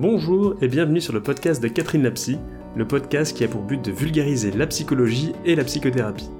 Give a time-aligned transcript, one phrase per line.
[0.00, 2.38] Bonjour et bienvenue sur le podcast de Catherine Lapsy,
[2.76, 6.30] le podcast qui a pour but de vulgariser la psychologie et la psychothérapie.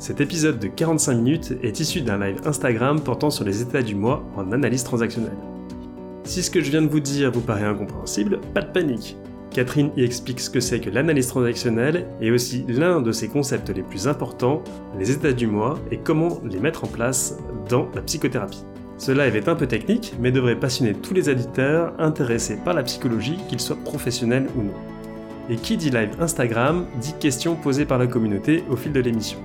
[0.00, 3.94] Cet épisode de 45 minutes est issu d'un live Instagram portant sur les états du
[3.94, 5.38] mois en analyse transactionnelle.
[6.24, 9.16] Si ce que je viens de vous dire vous paraît incompréhensible, pas de panique.
[9.52, 13.68] Catherine y explique ce que c'est que l'analyse transactionnelle et aussi l'un de ses concepts
[13.68, 14.64] les plus importants,
[14.98, 17.38] les états du mois et comment les mettre en place
[17.68, 18.64] dans la psychothérapie.
[18.98, 22.82] Ce live est un peu technique, mais devrait passionner tous les auditeurs intéressés par la
[22.82, 24.74] psychologie, qu'ils soient professionnels ou non.
[25.48, 29.38] Et qui dit live Instagram dit questions posées par la communauté au fil de l'émission.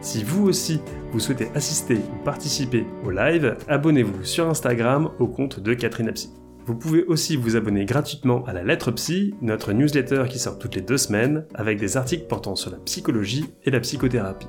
[0.00, 0.80] Si vous aussi
[1.12, 6.30] vous souhaitez assister ou participer au live, abonnez-vous sur Instagram au compte de Catherine Apsy.
[6.66, 10.74] Vous pouvez aussi vous abonner gratuitement à la Lettre Psy, notre newsletter qui sort toutes
[10.74, 14.48] les deux semaines, avec des articles portant sur la psychologie et la psychothérapie.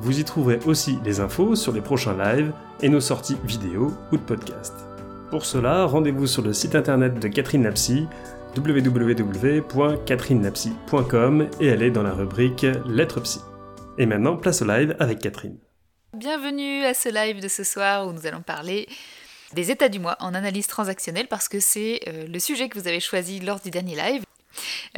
[0.00, 4.16] Vous y trouverez aussi les infos sur les prochains lives et nos sorties vidéo ou
[4.16, 4.74] de podcast.
[5.30, 8.08] Pour cela, rendez-vous sur le site internet de Catherine Napsy,
[8.56, 13.40] www.catherinenapsy.com et allez dans la rubrique Lettres Psy.
[13.98, 15.58] Et maintenant, place au live avec Catherine.
[16.12, 18.86] Bienvenue à ce live de ce soir où nous allons parler
[19.54, 22.88] des états du mois en analyse transactionnelle parce que c'est euh, le sujet que vous
[22.88, 24.24] avez choisi lors du dernier live.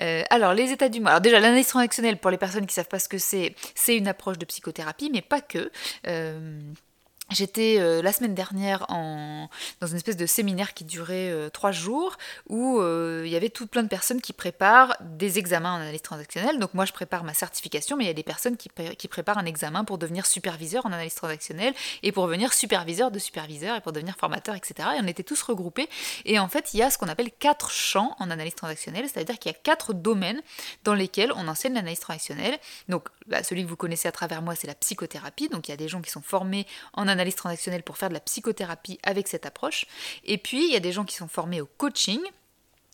[0.00, 1.04] Euh, alors, les états du.
[1.04, 3.96] Alors, déjà, l'analyse transactionnelle, pour les personnes qui ne savent pas ce que c'est, c'est
[3.96, 5.70] une approche de psychothérapie, mais pas que.
[6.06, 6.60] Euh,
[7.30, 12.16] J'étais euh, la semaine dernière dans une espèce de séminaire qui durait euh, trois jours
[12.48, 16.02] où euh, il y avait tout plein de personnes qui préparent des examens en analyse
[16.02, 16.60] transactionnelle.
[16.60, 19.38] Donc moi je prépare ma certification, mais il y a des personnes qui, qui, préparent
[19.38, 23.80] un examen pour devenir superviseur en analyse transactionnelle et pour devenir superviseur de superviseur et
[23.80, 24.88] pour devenir formateur, etc.
[24.96, 25.88] Et on était tous regroupés.
[26.26, 29.40] Et en fait il y a ce qu'on appelle quatre champs en analyse transactionnelle, c'est-à-dire
[29.40, 30.40] qu'il y a quatre domaines
[30.84, 32.56] dans lesquels on enseigne l'analyse transactionnelle.
[32.88, 35.48] Donc bah, celui que vous connaissez à travers moi c'est la psychothérapie.
[35.48, 38.08] Donc il y a des gens qui sont formés en analyse analyse transactionnelle pour faire
[38.08, 39.86] de la psychothérapie avec cette approche.
[40.24, 42.20] Et puis, il y a des gens qui sont formés au coaching.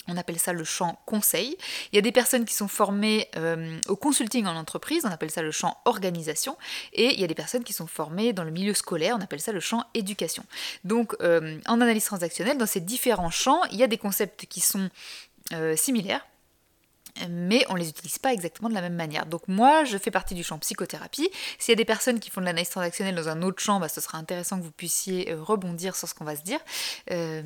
[0.09, 1.57] On appelle ça le champ conseil.
[1.93, 5.31] Il y a des personnes qui sont formées euh, au consulting en entreprise, on appelle
[5.31, 6.57] ça le champ organisation.
[6.93, 9.41] Et il y a des personnes qui sont formées dans le milieu scolaire, on appelle
[9.41, 10.45] ça le champ éducation.
[10.83, 14.61] Donc euh, en analyse transactionnelle, dans ces différents champs, il y a des concepts qui
[14.61, 14.91] sont
[15.53, 16.27] euh, similaires
[17.29, 19.27] mais on ne les utilise pas exactement de la même manière.
[19.27, 21.29] Donc moi, je fais partie du champ psychothérapie.
[21.59, 23.89] S'il y a des personnes qui font de l'analyse transactionnelle dans un autre champ, bah,
[23.89, 26.61] ce sera intéressant que vous puissiez euh, rebondir sur ce qu'on va se dire,
[27.11, 27.43] euh,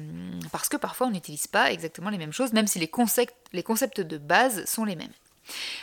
[0.53, 3.63] parce que parfois on n'utilise pas exactement les mêmes choses, même si les concepts, les
[3.63, 5.13] concepts de base sont les mêmes.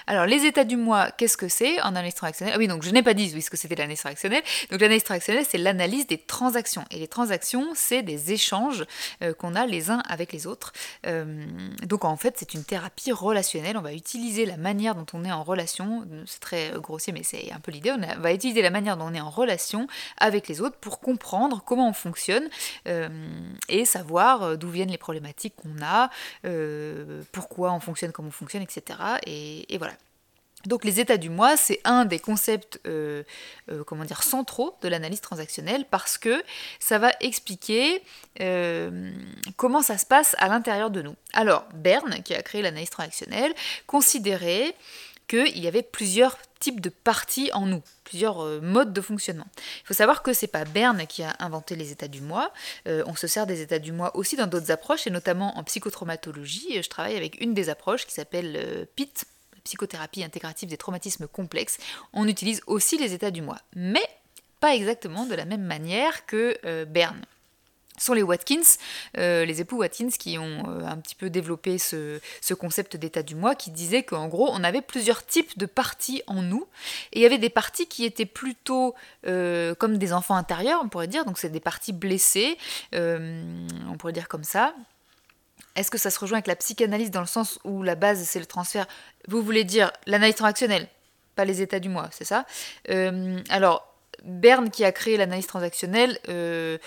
[0.08, 2.56] Alors, les états du mois, qu'est-ce que c'est en analyse transactionnelle?
[2.56, 4.44] Ah oui, donc je n'ai pas dit oui, ce que c'était l'analyse transactionnelle.
[4.72, 6.86] Donc, l'analyse transactionnelle, c'est l'analyse des transactions.
[6.92, 8.86] Et les transactions, c'est des échanges
[9.22, 10.74] euh, qu'on a les uns avec les autres.
[11.06, 11.46] Euh,
[11.84, 13.78] donc, en fait, c'est une thérapie relationnelle.
[13.78, 16.06] On va utiliser la manière dont on est en relation.
[16.26, 17.92] C'est très grossier, mais c'est un peu l'idée.
[17.92, 19.88] On va utiliser la manière dont on est en relation
[20.18, 22.50] avec les autres pour comprendre comment on fonctionne
[22.88, 23.10] euh,
[23.70, 26.10] et savoir d'où viennent les problématiques qu'on a,
[27.32, 29.00] pourquoi on fonctionne comme on fonctionne, etc.
[29.26, 29.94] Et et, voilà.
[30.66, 33.24] Donc les états du mois, c'est un des concepts euh,
[33.70, 36.42] euh, comment dire, centraux de l'analyse transactionnelle parce que
[36.80, 38.02] ça va expliquer
[38.40, 39.12] euh,
[39.58, 41.16] comment ça se passe à l'intérieur de nous.
[41.34, 43.54] Alors Berne, qui a créé l'analyse transactionnelle,
[43.88, 44.74] considérait
[45.28, 49.48] qu'il y avait plusieurs types de parties en nous, plusieurs modes de fonctionnement.
[49.58, 52.52] Il faut savoir que c'est pas Berne qui a inventé les états du mois.
[52.86, 56.82] on se sert des états du mois aussi dans d'autres approches, et notamment en psychotraumatologie.
[56.82, 59.26] Je travaille avec une des approches qui s'appelle PIT,
[59.64, 61.78] psychothérapie intégrative des traumatismes complexes,
[62.14, 64.06] on utilise aussi les états du moi, mais
[64.64, 67.22] pas exactement de la même manière que euh, Berne.
[67.98, 68.64] Sont les Watkins,
[69.18, 72.20] euh, les époux Watkins qui ont euh, un petit peu développé ce,
[72.54, 76.42] concept d'état du moi, qui disait qu'en gros on avait plusieurs types de parties en
[76.42, 76.66] nous,
[77.12, 81.08] et il y avait des parties qui étaient plutôt comme des enfants intérieurs, on pourrait
[81.08, 82.58] dire, donc c'est des parties blessées,
[82.94, 84.74] on pourrait dire comme ça,
[85.76, 88.40] est-ce que ça se rejoint avec la psychanalyse dans le sens où la base c'est
[88.40, 88.86] le transfert?
[89.28, 90.88] Vous voulez dire l'analyse transactionnelle,
[91.36, 92.46] pas les états du moi, c'est ça?
[92.90, 93.90] Euh, Alors,
[94.24, 96.78] Berne qui a créé l'analyse transactionnelle euh,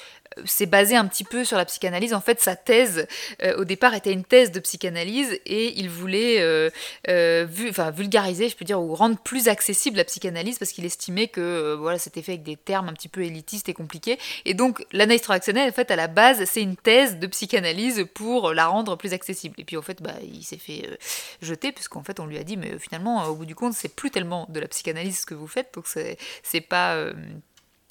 [0.45, 2.15] c'est basé un petit peu sur la psychanalyse.
[2.15, 3.07] En fait, sa thèse,
[3.43, 6.71] euh, au départ, était une thèse de psychanalyse et il voulait euh,
[7.09, 11.75] euh, vulgariser, je peux dire, ou rendre plus accessible la psychanalyse parce qu'il estimait que
[11.75, 14.19] voilà, c'était fait avec des termes un petit peu élitistes et compliqués.
[14.45, 18.53] Et donc, l'analyse transactionnelle, en fait, à la base, c'est une thèse de psychanalyse pour
[18.53, 19.55] la rendre plus accessible.
[19.59, 20.99] Et puis, en fait, bah, il s'est fait
[21.41, 24.11] jeter puisqu'en fait, on lui a dit, mais finalement, au bout du compte, c'est plus
[24.11, 26.97] tellement de la psychanalyse ce que vous faites, donc c'est pas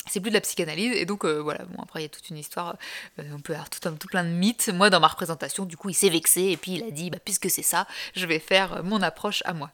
[0.10, 2.30] c'est plus de la psychanalyse et donc euh, voilà bon après il y a toute
[2.30, 2.78] une histoire
[3.20, 4.70] euh, on peut avoir tout, tout, plein de mythes.
[4.74, 7.18] Moi dans ma représentation du coup il s'est vexé et puis il a dit bah
[7.24, 9.72] puisque c'est ça je vais faire euh, mon approche à moi.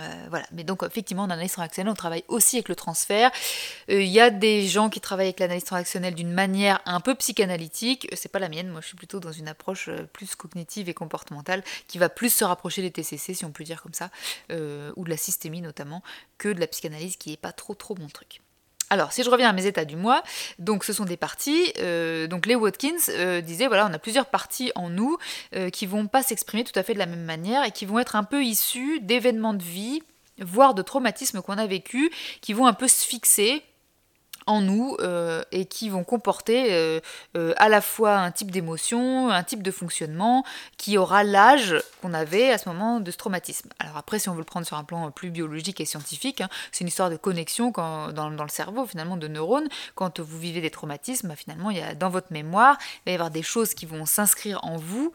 [0.00, 3.30] Euh, voilà, mais donc effectivement en analyse transactionnelle on travaille aussi avec le transfert.
[3.86, 8.08] Il y a des gens qui travaillent avec l'analyse transactionnelle d'une manière un peu psychanalytique,
[8.12, 11.62] c'est pas la mienne, moi je suis plutôt dans une approche plus cognitive et comportementale
[11.86, 14.10] qui va plus se rapprocher des TCC si on peut dire comme ça,
[14.50, 16.02] ou de la systémie notamment,
[16.38, 18.40] que de la psychanalyse qui est pas trop trop mon truc.
[18.90, 20.22] Alors, si je reviens à mes états du mois,
[20.58, 21.72] donc ce sont des parties.
[21.78, 25.16] Euh, donc les Watkins euh, disaient voilà, on a plusieurs parties en nous
[25.54, 27.98] euh, qui vont pas s'exprimer tout à fait de la même manière et qui vont
[27.98, 30.02] être un peu issues d'événements de vie,
[30.38, 32.10] voire de traumatismes qu'on a vécu,
[32.40, 33.62] qui vont un peu se fixer
[34.46, 37.00] en nous euh, et qui vont comporter euh,
[37.36, 40.44] euh, à la fois un type d'émotion, un type de fonctionnement
[40.76, 43.70] qui aura l'âge qu'on avait à ce moment de ce traumatisme.
[43.78, 46.48] Alors après, si on veut le prendre sur un plan plus biologique et scientifique, hein,
[46.72, 49.68] c'est une histoire de connexion dans, le cerveau, finalement, de neurones.
[49.94, 53.12] Quand vous vivez des traumatismes, bah, finalement, il y a, dans votre mémoire, il va
[53.12, 55.12] y avoir des choses qui vont s'inscrire en vous.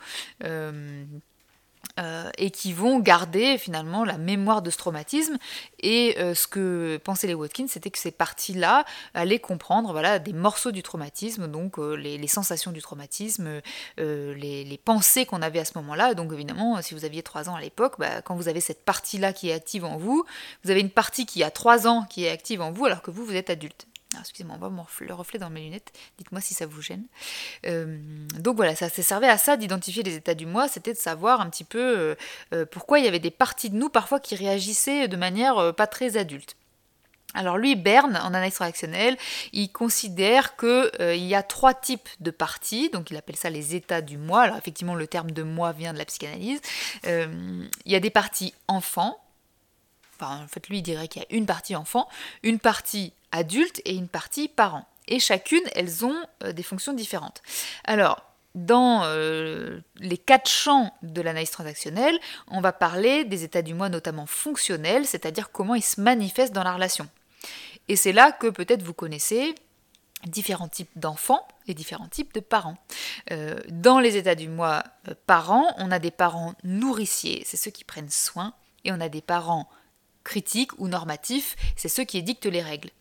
[1.99, 5.37] Euh, et qui vont garder finalement la mémoire de ce traumatisme.
[5.79, 10.31] Et euh, ce que pensaient les Watkins, c'était que ces parties-là allaient comprendre voilà, des
[10.31, 13.61] morceaux du traumatisme, donc euh, les, sensations du traumatisme,
[13.97, 16.13] les, pensées qu'on avait à ce moment-là.
[16.13, 19.33] Donc évidemment, si vous aviez 3 ans à l'époque, bah, quand vous avez cette partie-là
[19.33, 20.23] qui est active en vous,
[20.63, 23.11] vous avez une partie qui a 3 ans qui est active en vous, alors que
[23.11, 23.87] vous, vous êtes adulte.
[24.21, 25.91] Excusez-moi, on voit le reflet dans mes lunettes.
[26.17, 27.03] Dites-moi si ça vous gêne.
[27.65, 27.97] Euh,
[28.39, 31.49] donc voilà, ça, servait à ça d'identifier les états du moi, c'était de savoir un
[31.49, 32.15] petit peu euh,
[32.53, 35.87] euh, pourquoi il y avait des parties de nous parfois qui réagissaient de manière pas
[35.87, 36.55] très adulte.
[37.35, 39.15] Alors lui, Berne, en analyse réactionnelle,
[39.53, 44.01] il considère qu'il y a trois types de parties, donc il appelle ça les états
[44.01, 44.41] du moi.
[44.41, 46.59] Alors effectivement, le terme de moi vient de la psychanalyse.
[47.05, 49.19] il y a des parties enfants,
[50.19, 52.07] Enfin, en fait, lui, il dirait qu'il y a une partie enfant,
[52.43, 54.85] une partie adultes et une partie parents.
[55.07, 57.41] Et chacune, elles ont euh, des fonctions différentes.
[57.83, 58.23] Alors,
[58.55, 62.17] dans euh, les quatre champs de l'analyse transactionnelle,
[62.47, 66.63] on va parler des états du moi notamment fonctionnels, c'est-à-dire comment ils se manifestent dans
[66.63, 67.07] la relation.
[67.87, 69.55] Et c'est là que peut-être vous connaissez
[70.25, 72.77] différents types d'enfants et différents types de parents.
[73.31, 74.83] Euh, dans les états du moi
[75.25, 79.21] parents, on a des parents nourriciers, c'est ceux qui prennent soin, et on a des
[79.21, 79.69] parents
[80.29, 82.91] critiques ou normatifs, c'est ceux qui édictent les règles.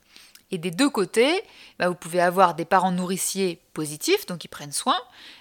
[0.51, 1.43] Et des deux côtés,
[1.79, 4.97] bah, vous pouvez avoir des parents nourriciers positifs, donc ils prennent soin,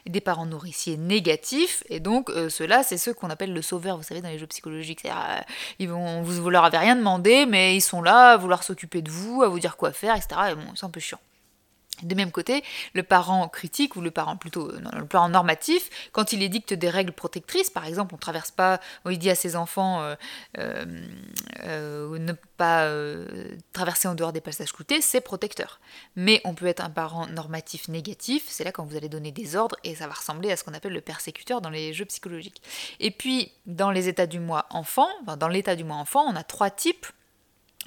[0.05, 3.95] et des parents nourriciers négatifs, et donc euh, ceux-là, c'est ceux qu'on appelle le sauveur,
[3.95, 5.05] vous savez, dans les jeux psychologiques.
[5.05, 5.39] Euh,
[5.79, 9.01] ils vont, vous, vous leur avez rien demandé, mais ils sont là à vouloir s'occuper
[9.01, 10.57] de vous, à vous dire quoi faire, etc.
[10.75, 11.19] C'est un peu chiant.
[12.03, 12.63] De même côté,
[12.93, 16.89] le parent critique ou le parent plutôt euh, le parent normatif, quand il édicte des
[16.89, 20.15] règles protectrices, par exemple, on traverse pas, on dit à ses enfants euh,
[20.57, 22.87] euh, ne pas
[23.73, 25.79] traverser en dehors des passages cloutés, c'est protecteur.
[26.15, 29.55] Mais on peut être un parent normatif négatif, c'est là quand vous allez donner des
[29.55, 32.61] ordres et ça va ressembler à ce qu'on appelle le persécuteur dans les jeux psychologiques.
[32.99, 35.07] Et puis dans les états du moi enfant,
[35.37, 37.07] dans l'état du moi enfant, on a trois types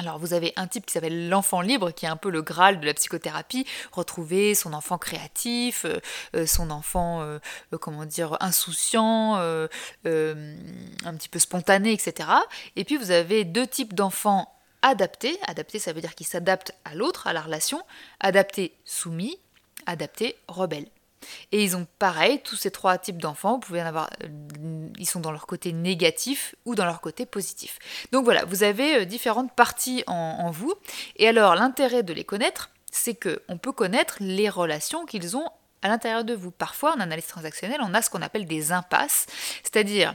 [0.01, 2.81] alors vous avez un type qui s'appelle l'enfant libre, qui est un peu le graal
[2.81, 6.01] de la psychothérapie, retrouver son enfant créatif, euh,
[6.35, 7.39] euh, son enfant, euh,
[7.79, 9.69] comment dire, insouciant, un
[10.05, 12.31] petit peu spontané, etc.
[12.77, 14.51] Et puis vous avez deux types d'enfants
[14.81, 15.39] adaptés.
[15.47, 17.83] Adaptés, ça veut dire qu'ils s'adaptent à l'autre, à la relation.
[18.21, 19.39] Adaptés, soumis.
[19.87, 20.89] Adaptés, rebelles.
[21.53, 25.33] Et ils ont pareil, tous ces trois types d'enfants, en avoir, euh, ils sont dans
[25.33, 27.79] leur côté négatif ou dans leur côté positif.
[28.13, 30.75] Donc voilà, vous avez euh, différentes parties en, vous.
[31.17, 35.49] Et alors l'intérêt de les connaître, c'est qu'on peut connaître les relations qu'ils ont
[35.83, 36.51] à l'intérieur de vous.
[36.51, 39.27] Parfois, en analyse transactionnelle, on a ce qu'on appelle des impasses,
[39.63, 40.15] c'est-à-dire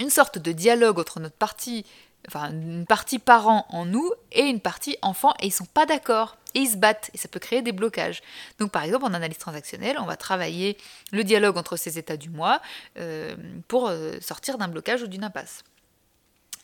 [0.00, 1.84] une sorte de dialogue entre notre partie
[2.28, 6.36] enfin une partie parent en nous et une partie enfant et ils sont pas d'accord
[6.54, 8.22] et ils se battent et ça peut créer des blocages.
[8.58, 10.76] Donc par exemple en analyse transactionnelle, on va travailler
[11.12, 12.60] le dialogue entre ces états du moi
[12.98, 13.34] euh,
[13.68, 15.62] pour euh, sortir d'un blocage ou d'une impasse.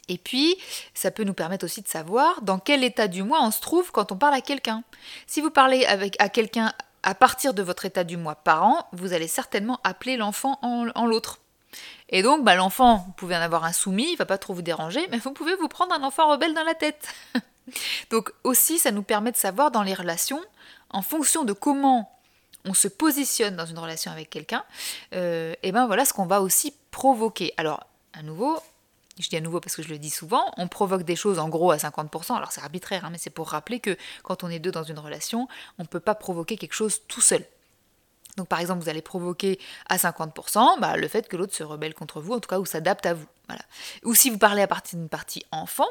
[0.09, 0.57] Et puis,
[0.93, 3.93] ça peut nous permettre aussi de savoir dans quel état du moi on se trouve
[3.93, 4.83] quand on parle à quelqu'un.
[5.29, 6.73] Si vous parlez avec, à quelqu'un
[7.05, 11.39] à partir de votre état du moi parent, vous allez certainement appeler l'enfant en l'autre.
[12.09, 14.63] Et donc, bah, l'enfant, vous pouvez en avoir un soumis, il va pas trop vous
[14.63, 17.09] déranger, mais vous pouvez vous prendre un enfant rebelle dans la tête.
[18.11, 20.41] donc aussi, ça nous permet de savoir dans les relations,
[20.91, 22.19] en fonction de comment
[22.65, 24.65] on se positionne dans une relation avec quelqu'un,
[25.15, 27.55] euh, et ben voilà ce qu'on va aussi provoquer.
[27.57, 28.59] Alors, à nouveau,
[29.19, 31.49] je dis à nouveau parce que je le dis souvent, on provoque des choses en
[31.49, 34.59] gros à 50%, alors c'est arbitraire, hein, mais c'est pour rappeler que quand on est
[34.59, 35.49] deux dans une relation,
[35.79, 37.45] on ne peut pas provoquer quelque chose tout seul.
[38.37, 39.59] Donc par exemple, vous allez provoquer
[39.89, 42.67] à 50% bah, le fait que l'autre se rebelle contre vous, en tout cas, ou
[42.67, 43.27] s'adapte à vous.
[44.05, 45.89] Ou si vous parlez à partir d'une partie enfant,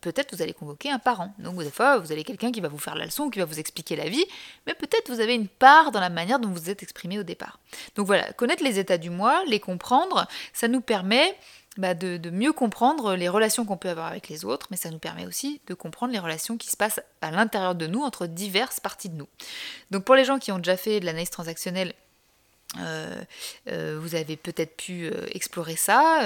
[0.00, 1.34] peut-être vous allez convoquer un parent.
[1.38, 3.58] Donc des fois, vous avez quelqu'un qui va vous faire la leçon qui va vous
[3.58, 4.24] expliquer la vie,
[4.66, 7.58] mais peut-être vous avez une part dans la manière dont vous êtes exprimé au départ.
[7.96, 11.36] Donc voilà, connaître les états du moi, les comprendre, ça nous permet
[11.76, 14.98] bah, de, mieux comprendre les relations qu'on peut avoir avec les autres, mais ça nous
[14.98, 18.80] permet aussi de comprendre les relations qui se passent à l'intérieur de nous, entre diverses
[18.80, 19.28] parties de nous.
[19.90, 21.94] Donc pour les gens qui ont déjà fait de l'analyse transactionnelle,
[22.78, 23.20] euh,
[23.68, 26.20] euh, vous avez peut-être pu euh, explorer ça,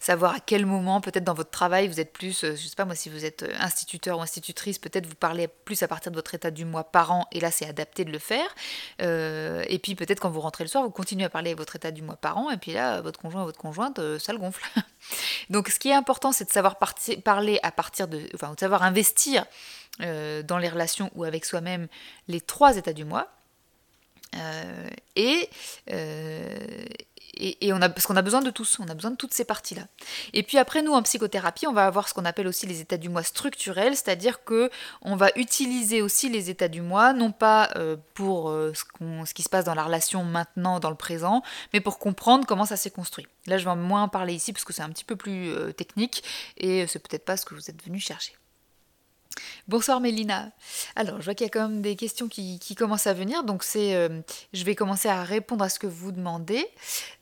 [0.00, 2.94] savoir à quel moment, peut-être dans votre travail, vous êtes plus, je sais pas moi,
[2.94, 6.50] si vous êtes instituteur ou institutrice, peut-être vous parlez plus à partir de votre état
[6.50, 8.54] du mois par an, et là c'est adapté de le faire.
[9.00, 11.90] et puis peut-être quand vous rentrez le soir, vous continuez à parler à votre état
[11.90, 14.62] du mois par an, et puis là, votre conjoint ou votre conjointe, ça le gonfle.
[15.50, 16.76] Donc ce qui est important, c'est de savoir
[17.24, 19.44] parler à partir de, enfin, de savoir investir
[19.98, 21.88] dans les relations ou avec soi-même
[22.28, 23.28] les trois états du mois
[25.16, 25.48] et,
[25.92, 26.58] euh,
[27.34, 29.32] et, et, on a, parce qu'on a besoin de tous, on a besoin de toutes
[29.32, 29.82] ces parties-là.
[30.32, 32.96] Et puis après, nous, en psychothérapie, on va avoir ce qu'on appelle aussi les états
[32.96, 34.70] du moi structurels, c'est-à-dire que
[35.02, 38.84] on va utiliser aussi les états du moi, non pas euh, pour ce,
[39.24, 41.42] ce, qui se passe dans la relation maintenant, dans le présent,
[41.72, 43.26] mais pour comprendre comment ça s'est construit.
[43.46, 46.22] Là, je vais moins parler ici parce que c'est un petit peu plus technique
[46.56, 48.34] et c'est peut-être pas ce que vous êtes venu chercher.
[49.68, 50.50] Bonsoir Mélina.
[50.96, 53.62] Alors, je vois qu'il y a quand même des questions qui, commencent à venir, donc
[53.62, 54.20] c'est, euh,
[54.54, 56.66] je vais commencer à répondre à ce que vous demandez.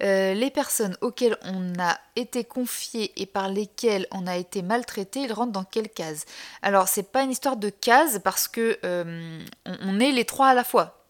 [0.03, 5.23] Euh, les personnes auxquelles on a été confié et par lesquelles on a été maltraité,
[5.23, 6.25] ils rentrent dans quelle case?
[6.63, 10.55] Alors, c'est pas une histoire de case parce que euh, on, est les trois à
[10.55, 11.03] la fois.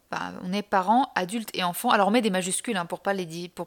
[0.42, 1.90] on est parents, adultes et enfants.
[1.90, 3.12] Alors on met des majuscules hein, pour pas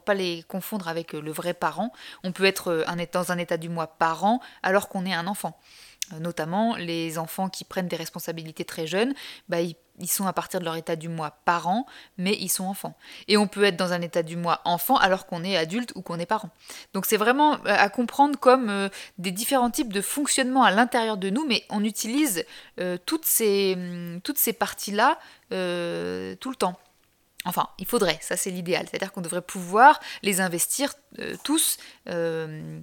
[0.04, 1.92] pas les confondre avec le vrai parent.
[2.24, 5.56] On peut être dans un état du moi parent alors qu'on est un enfant.
[6.12, 9.14] Euh, notamment les enfants qui prennent des responsabilités très jeunes,
[9.48, 9.76] bah, ils,
[10.06, 11.86] sont à partir de leur état du mois parent,
[12.16, 12.94] mais ils sont enfants.
[13.28, 16.02] Et on peut être dans un état du mois enfant alors qu'on est adulte ou
[16.02, 16.50] qu'on est parent.
[16.94, 18.88] Donc c'est vraiment euh, à comprendre comme euh,
[19.18, 22.44] des différents types de fonctionnement à l'intérieur de nous, mais on utilise
[23.04, 25.18] toutes ces, hum, toutes ces parties-là
[25.50, 25.54] tout
[26.50, 26.78] le temps.
[27.46, 31.78] Enfin, il faudrait, ça c'est l'idéal, c'est-à-dire qu'on devrait pouvoir les investir euh, tous
[32.08, 32.80] euh,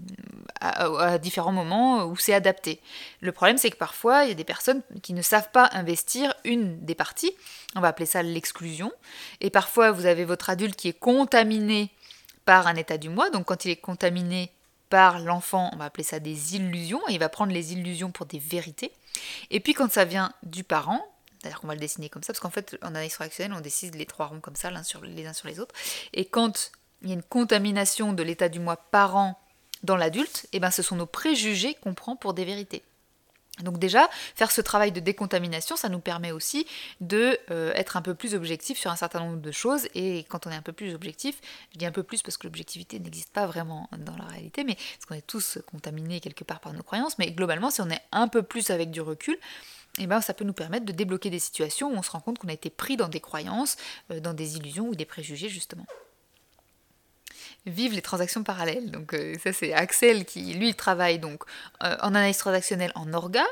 [0.59, 2.81] à, différents moments où c'est adapté.
[3.21, 6.33] Le problème c'est que parfois il y a des personnes qui ne savent pas investir
[6.43, 7.33] une des parties,
[7.75, 8.91] on va appeler ça l'exclusion,
[9.41, 11.91] et parfois vous avez votre adulte qui est contaminé
[12.43, 14.51] par un état du moi, donc quand il est contaminé
[14.89, 18.25] par l'enfant, on va appeler ça des illusions, et il va prendre les illusions pour
[18.25, 18.91] des vérités.
[19.51, 21.05] Et puis quand ça vient du parent,
[21.39, 23.95] c'est-à-dire qu'on va le dessiner comme ça, parce qu'en fait, en analyse réactionnelle, on décide
[23.95, 25.75] les trois ronds comme ça, sur, les uns sur les autres.
[26.13, 29.39] Et quand il y a une contamination de l'état du moi parent
[29.83, 32.83] dans l'adulte, eh ben ce sont nos préjugés qu'on prend pour des vérités.
[33.63, 36.67] Donc déjà, faire ce travail de décontamination, ça nous permet aussi
[37.01, 39.87] de euh, être un peu plus objectif sur un certain nombre de choses.
[39.95, 41.39] Et quand on est un peu plus objectif,
[41.73, 44.75] je dis un peu plus parce que l'objectivité n'existe pas vraiment dans la réalité, mais
[44.75, 47.17] parce qu'on est tous contaminés quelque part par nos croyances.
[47.17, 49.37] Mais globalement, si on est un peu plus avec du recul,
[49.97, 52.39] eh ben, ça peut nous permettre de débloquer des situations où on se rend compte
[52.39, 53.77] qu'on a été pris dans des croyances,
[54.11, 55.85] euh, dans des illusions ou des préjugés justement.
[57.65, 58.91] Vive les transactions parallèles.
[58.91, 61.43] Donc euh, ça c'est Axel qui lui travaille donc
[61.83, 63.43] euh, en analyse transactionnelle en orga,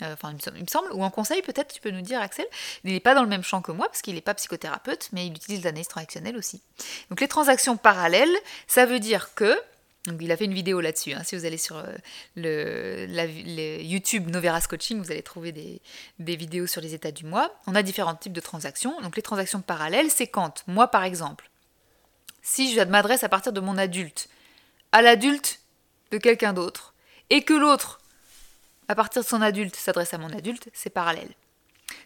[0.00, 2.46] enfin il me semble, ou en conseil peut-être, tu peux nous dire Axel.
[2.84, 5.26] Il n'est pas dans le même champ que moi parce qu'il n'est pas psychothérapeute, mais
[5.26, 6.62] il utilise l'analyse transactionnelle aussi.
[7.10, 8.34] Donc les transactions parallèles,
[8.66, 9.56] ça veut dire que
[10.06, 11.12] donc il a fait une vidéo là-dessus.
[11.12, 11.22] Hein.
[11.22, 11.86] Si vous allez sur euh,
[12.34, 15.80] le, YouTube Noveras Coaching, vous allez trouver des,
[16.18, 17.54] vidéos sur les états du mois.
[17.66, 19.00] On a différents types de transactions.
[19.00, 21.50] Donc les transactions parallèles, c'est quand moi par exemple,
[22.42, 24.28] si je m'adresse à partir de mon adulte
[24.90, 25.60] à l'adulte
[26.10, 26.94] de quelqu'un d'autre,
[27.30, 27.98] et que l'autre,
[28.88, 31.30] à partir de son adulte, s'adresse à mon adulte, c'est parallèle.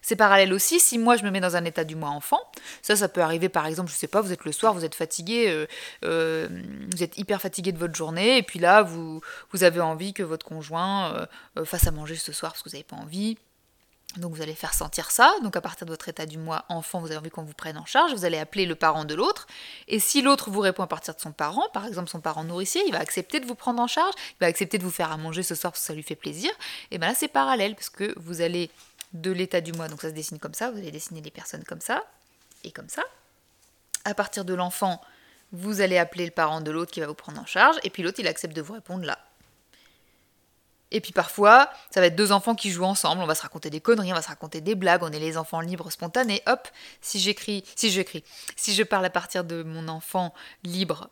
[0.03, 2.41] C'est parallèle aussi si moi je me mets dans un état du moi enfant.
[2.83, 4.95] Ça, ça peut arriver par exemple, je sais pas, vous êtes le soir, vous êtes
[4.95, 5.67] fatigué, euh,
[6.05, 6.49] euh,
[6.93, 9.21] vous êtes hyper fatigué de votre journée, et puis là, vous,
[9.53, 11.27] vous avez envie que votre conjoint
[11.57, 13.37] euh, fasse à manger ce soir parce que vous n'avez pas envie.
[14.17, 15.35] Donc vous allez faire sentir ça.
[15.43, 17.77] Donc à partir de votre état du moi enfant, vous avez envie qu'on vous prenne
[17.77, 18.13] en charge.
[18.13, 19.47] Vous allez appeler le parent de l'autre.
[19.89, 22.83] Et si l'autre vous répond à partir de son parent, par exemple son parent nourricier,
[22.87, 25.17] il va accepter de vous prendre en charge, il va accepter de vous faire à
[25.17, 26.51] manger ce soir parce que ça lui fait plaisir.
[26.91, 28.71] Et bien là c'est parallèle parce que vous allez
[29.21, 31.65] de l'état du moi, donc ça se dessine comme ça, vous allez dessiner les personnes
[31.65, 32.05] comme ça,
[32.65, 33.03] et comme ça.
[34.05, 35.01] À partir de l'enfant,
[35.53, 38.03] vous allez appeler le parent de l'autre qui va vous prendre en charge, et puis
[38.03, 39.19] l'autre, il accepte de vous répondre là.
[40.93, 43.71] Et puis parfois, ça va être deux enfants qui jouent ensemble, on va se raconter
[43.71, 46.69] des conneries, on va se raconter des blagues, on est les enfants libres, spontanés, hop,
[47.01, 48.23] si j'écris, si j'écris,
[48.55, 50.33] si je parle à partir de mon enfant
[50.63, 51.11] libre,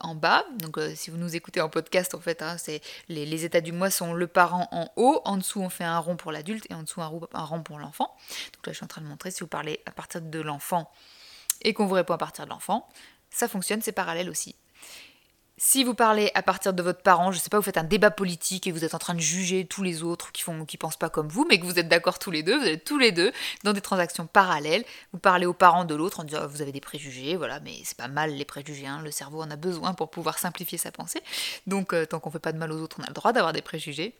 [0.00, 0.44] en bas.
[0.58, 3.72] Donc euh, si vous nous écoutez en podcast, en fait, hein, c'est les, états du
[3.72, 6.74] mois sont le parent en haut, en dessous on fait un rond pour l'adulte et
[6.74, 8.14] en dessous un rond, un rond pour l'enfant.
[8.54, 10.90] Donc là je suis en train de montrer si vous parlez à partir de l'enfant
[11.62, 12.88] et qu'on vous répond à partir de l'enfant,
[13.30, 14.56] ça fonctionne, c'est parallèle aussi.
[15.62, 17.84] Si vous parlez à partir de votre parent, je ne sais pas, vous faites un
[17.84, 20.96] débat politique et vous êtes en train de juger tous les autres qui font, pensent
[20.96, 23.12] pas comme vous, mais que vous êtes d'accord tous les deux, vous êtes tous les
[23.12, 23.30] deux
[23.62, 24.86] dans des transactions parallèles.
[25.12, 27.98] Vous parlez aux parents de l'autre en disant vous avez des préjugés, voilà, mais c'est
[27.98, 28.86] pas mal les préjugés.
[28.86, 31.20] Hein, le cerveau en a besoin pour pouvoir simplifier sa pensée.
[31.66, 33.52] Donc euh, tant qu'on fait pas de mal aux autres, on a le droit d'avoir
[33.52, 34.14] des préjugés.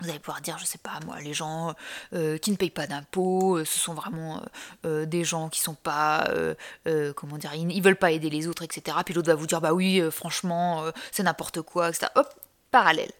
[0.00, 1.74] Vous allez pouvoir dire, je sais pas moi, les gens
[2.14, 4.42] euh, qui ne payent pas d'impôts, euh, ce sont vraiment
[4.86, 6.30] euh, des gens qui sont pas,
[7.16, 8.96] comment dire, ils, ne veulent pas aider les autres, etc.
[9.04, 12.06] Puis l'autre va vous dire, bah oui, franchement, c'est n'importe quoi, etc.
[12.14, 12.28] Hop,
[12.70, 13.12] parallèle.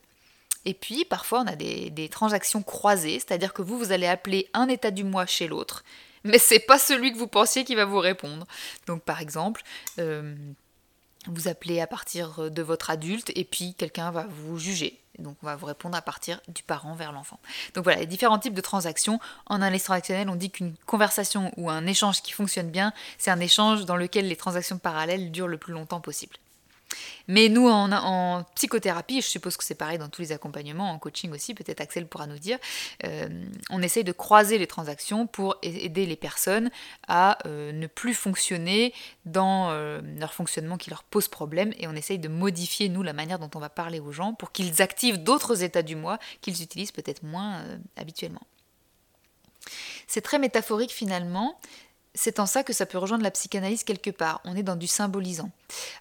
[0.66, 4.50] Et puis parfois on a des, des transactions croisées, c'est-à-dire que vous, vous allez appeler
[4.52, 5.84] un état du mois chez l'autre,
[6.22, 8.46] mais c'est pas celui que vous pensiez qui va vous répondre.
[8.86, 9.62] Donc par exemple,
[9.96, 14.99] vous appelez à partir de votre adulte et puis quelqu'un va vous juger.
[15.18, 17.38] Donc on va vous répondre à partir du parent vers l'enfant.
[17.74, 19.20] Donc voilà, les différents types de transactions.
[19.46, 23.40] En analyse transactionnelle, on dit qu'une conversation ou un échange qui fonctionne bien, c'est un
[23.40, 26.36] échange dans lequel les transactions parallèles durent le plus longtemps possible.
[27.28, 31.32] Mais nous, en, psychothérapie, je suppose que c'est pareil dans tous les accompagnements, en coaching
[31.32, 32.58] aussi, peut-être Axel pourra nous dire,
[33.04, 33.28] euh,
[33.70, 36.70] on essaye de croiser les transactions pour aider les personnes
[37.06, 38.92] à euh, ne plus fonctionner
[39.26, 43.12] dans euh, leur fonctionnement qui leur pose problème et on essaye de modifier, nous, la
[43.12, 46.62] manière dont on va parler aux gens pour qu'ils activent d'autres états du moi qu'ils
[46.62, 47.64] utilisent peut-être moins
[47.96, 48.42] habituellement.
[50.06, 51.60] C'est très métaphorique finalement,
[52.14, 54.40] c'est en ça que ça peut rejoindre la psychanalyse quelque part.
[54.44, 55.50] On est dans du symbolisant.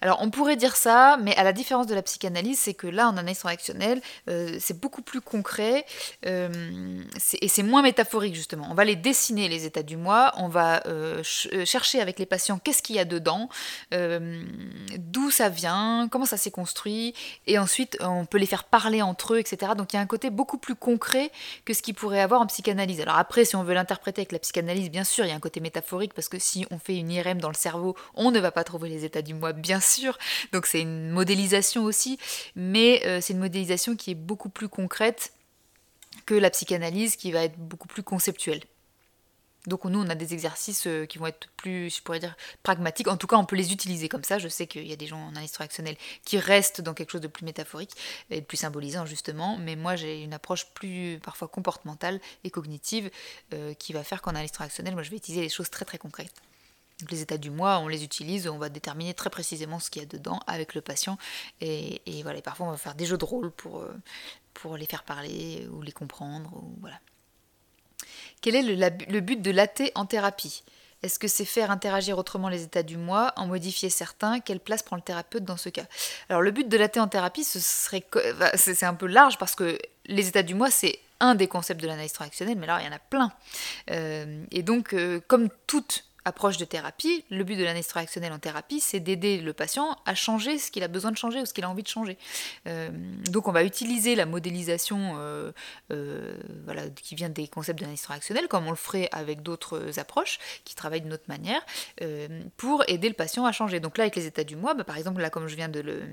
[0.01, 3.07] Alors on pourrait dire ça, mais à la différence de la psychanalyse, c'est que là
[3.07, 5.85] en analyse transactionnelle, euh, c'est beaucoup plus concret
[6.25, 7.01] euh,
[7.41, 8.67] et c'est moins métaphorique justement.
[8.69, 12.59] On va les dessiner les états du moi, on va euh, chercher avec les patients
[12.59, 13.49] qu'est-ce qu'il y a dedans,
[13.91, 17.13] d'où ça vient, comment ça s'est construit,
[17.47, 19.73] et ensuite on peut les faire parler entre eux, etc.
[19.77, 21.31] Donc il y a un côté beaucoup plus concret
[21.65, 23.01] que ce qu'il pourrait avoir en psychanalyse.
[23.01, 25.39] Alors après, si on veut l'interpréter avec la psychanalyse, bien sûr, il y a un
[25.39, 28.51] côté métaphorique parce que si on fait une IRM dans le cerveau, on ne va
[28.51, 30.17] pas trouver les états du moi, bien sûr.
[30.51, 32.17] Donc c'est une modélisation aussi,
[32.55, 35.33] mais euh, c'est une modélisation qui est beaucoup plus concrète
[36.25, 38.61] que la psychanalyse qui va être beaucoup plus conceptuelle.
[39.67, 43.07] Donc nous, on a des exercices euh, qui vont être plus, je pourrais dire, pragmatiques.
[43.07, 44.39] En tout cas, on peut les utiliser comme ça.
[44.39, 47.21] Je sais qu'il y a des gens en analyse transactionnelle qui restent dans quelque chose
[47.21, 47.91] de plus métaphorique
[48.29, 49.57] et de plus symbolisant, justement.
[49.57, 53.11] Mais moi, j'ai une approche plus, parfois, comportementale et cognitive
[53.53, 55.97] euh, qui va faire qu'en analyse transactionnelle, moi, je vais utiliser des choses très, très
[55.97, 56.33] concrètes.
[57.09, 60.05] Les états du moi, on les utilise, on va déterminer très précisément ce qu'il y
[60.05, 61.17] a dedans avec le patient.
[61.61, 65.65] Et, voilà, parfois, on va faire des jeux de rôle pour, euh, les faire parler
[65.71, 66.61] ou les comprendre.
[68.41, 70.63] Quel est le, but de l'AT en thérapie?
[71.01, 74.41] Est-ce que c'est faire interagir autrement les états du moi, en modifier certains?
[74.41, 75.85] Quelle place prend le thérapeute dans ce cas?
[76.27, 78.05] Alors le but de l'AT en thérapie, ce serait,
[78.55, 81.87] c'est un peu large parce que les états du moi, c'est un des concepts de
[81.87, 83.31] l'analyse transactionnelle, mais là il y en a plein.
[83.91, 87.91] Euh, et donc, euh, comme toute approche de thérapie, le but de l'analyse
[88.31, 91.45] en thérapie, c'est d'aider le patient à changer ce qu'il a besoin de changer ou
[91.45, 92.17] ce qu'il a envie de changer.
[92.67, 92.89] Euh,
[93.29, 95.51] donc on va utiliser la modélisation euh,
[95.91, 96.35] euh,
[96.95, 101.13] qui vient des concepts transactionnelle, comme on le ferait avec d'autres approches qui travaillent d'une
[101.13, 101.61] autre manière,
[102.57, 103.79] pour aider le patient à changer.
[103.79, 105.79] Donc là, avec les états du mois, bah, par exemple, là, comme je viens de
[105.79, 106.03] le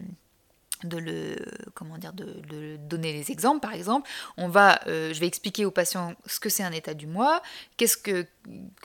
[0.84, 1.36] de le
[1.74, 4.08] comment dire de, donner les exemples par exemple.
[4.36, 7.42] On va euh, je vais expliquer au patient ce que c'est un état du moi
[7.76, 8.26] qu'est-ce que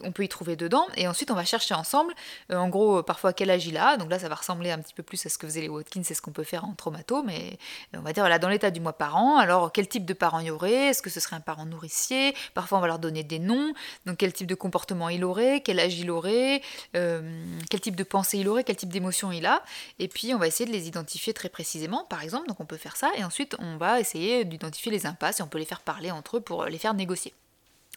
[0.03, 2.13] on peut y trouver dedans et ensuite on va chercher ensemble
[2.51, 3.97] euh, en gros parfois quel âge il a.
[3.97, 6.03] Donc là ça va ressembler un petit peu plus à ce que faisaient les Watkins
[6.03, 7.57] c'est ce qu'on peut faire en traumato mais
[7.93, 10.47] on va dire voilà dans l'état du moi parent alors quel type de parent il
[10.47, 12.33] y aurait est-ce que ce serait un parent nourricier?
[12.53, 13.73] Parfois on va leur donner des noms
[14.05, 16.61] donc quel type de comportement il aurait quel âge il aurait
[16.95, 19.63] euh, quel type de pensée il aurait quel type d'émotion il a
[19.99, 22.77] et puis on va essayer de les identifier très précisément par exemple, donc on peut
[22.77, 25.81] faire ça, et ensuite on va essayer d'identifier les impasses et on peut les faire
[25.81, 27.33] parler entre eux pour les faire négocier.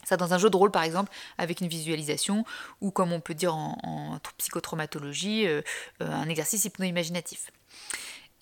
[0.04, 2.44] Ça dans un jeu de rôle par exemple, avec une visualisation,
[2.80, 5.62] ou comme on peut dire en, psychotraumatologie, euh,
[6.02, 7.50] euh, un exercice hypno-imaginatif.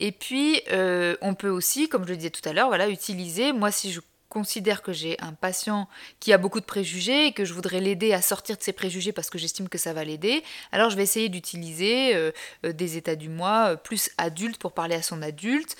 [0.01, 3.53] Et puis, euh, on peut aussi, comme je le disais tout à l'heure, voilà, utiliser,
[3.53, 4.01] moi si je
[4.33, 8.15] considère que j'ai un patient qui a beaucoup de préjugés et que je voudrais l'aider
[8.15, 10.43] à sortir de ses préjugés parce que j'estime que ça va l'aider,
[10.73, 12.33] alors je vais essayer d'utiliser euh,
[12.65, 15.77] euh, des états du moi euh, plus adultes pour parler à son adulte,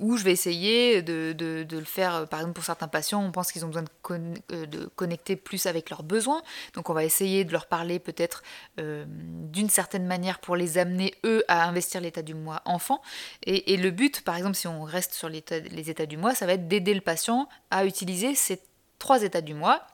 [0.00, 3.64] ou je vais essayer de, le faire, par exemple pour certains patients, on pense qu'ils
[3.64, 6.42] ont besoin de, de, connecter plus avec leurs besoins,
[6.74, 8.42] donc on va essayer de leur parler peut-être
[8.78, 13.00] d'une certaine manière pour les amener eux à investir l'état du moi enfant,
[13.44, 16.46] et, et, le but, par exemple si on reste sur les états du moi, ça
[16.46, 18.60] va être d'aider le patient à utiliser ces
[18.98, 19.86] trois états du moi.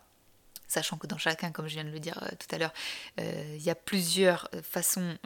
[0.68, 2.72] sachant que dans chacun, comme je viens de le dire tout à l'heure,
[3.18, 5.18] il y a plusieurs façons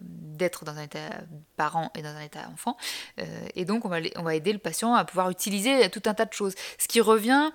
[0.00, 1.20] d'être dans un état
[1.56, 2.76] parent et dans un état enfant.
[3.54, 6.24] et donc, on va, on va aider le patient à pouvoir utiliser tout un tas
[6.24, 6.54] de choses.
[6.78, 7.52] Ce qui revient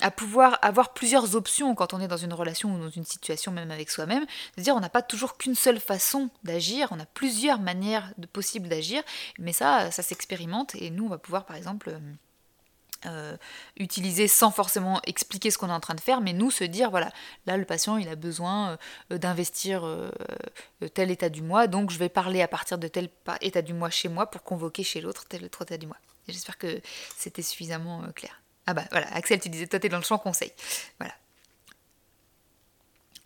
[0.00, 3.52] à pouvoir avoir plusieurs options quand on est dans une relation ou dans une situation
[3.52, 4.24] même avec soi-même,
[4.56, 8.26] de dire on n'a pas toujours qu'une seule façon d'agir, on a plusieurs manières de
[8.26, 9.02] possibles d'agir,
[9.38, 11.96] mais ça, ça s'expérimente et nous on va pouvoir par exemple
[13.06, 13.36] euh, euh,
[13.76, 16.90] utiliser sans forcément expliquer ce qu'on est en train de faire, mais nous se dire
[16.90, 17.10] voilà,
[17.46, 18.78] là le patient il a besoin
[19.10, 19.84] euh, d'investir
[20.94, 23.08] tel état du mois, donc je vais parler à partir de tel
[23.40, 25.96] état du mois chez moi pour convoquer chez l'autre tel autre état du mois.
[26.28, 26.80] J'espère que
[27.16, 28.40] c'était suffisamment clair.
[28.66, 30.52] Ah bah voilà, Axel, tu disais, toi t'es dans le champ conseil.
[30.98, 31.14] Voilà.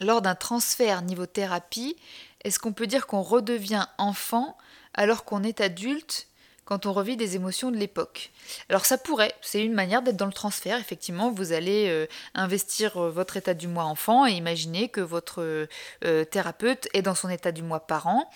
[0.01, 1.97] Lors d'un transfert niveau thérapie,
[2.45, 4.57] est-ce qu'on peut dire qu'on redevient enfant
[4.95, 6.29] alors qu'on est adulte
[6.69, 8.31] quand on revit des émotions de l'époque.
[8.69, 12.05] Alors ça pourrait, c'est une manière d'être dans le transfert, effectivement, vous allez euh,
[12.35, 15.67] investir euh, votre état du mois enfant et imaginer que votre
[16.05, 18.29] euh, thérapeute est dans son état du mois parent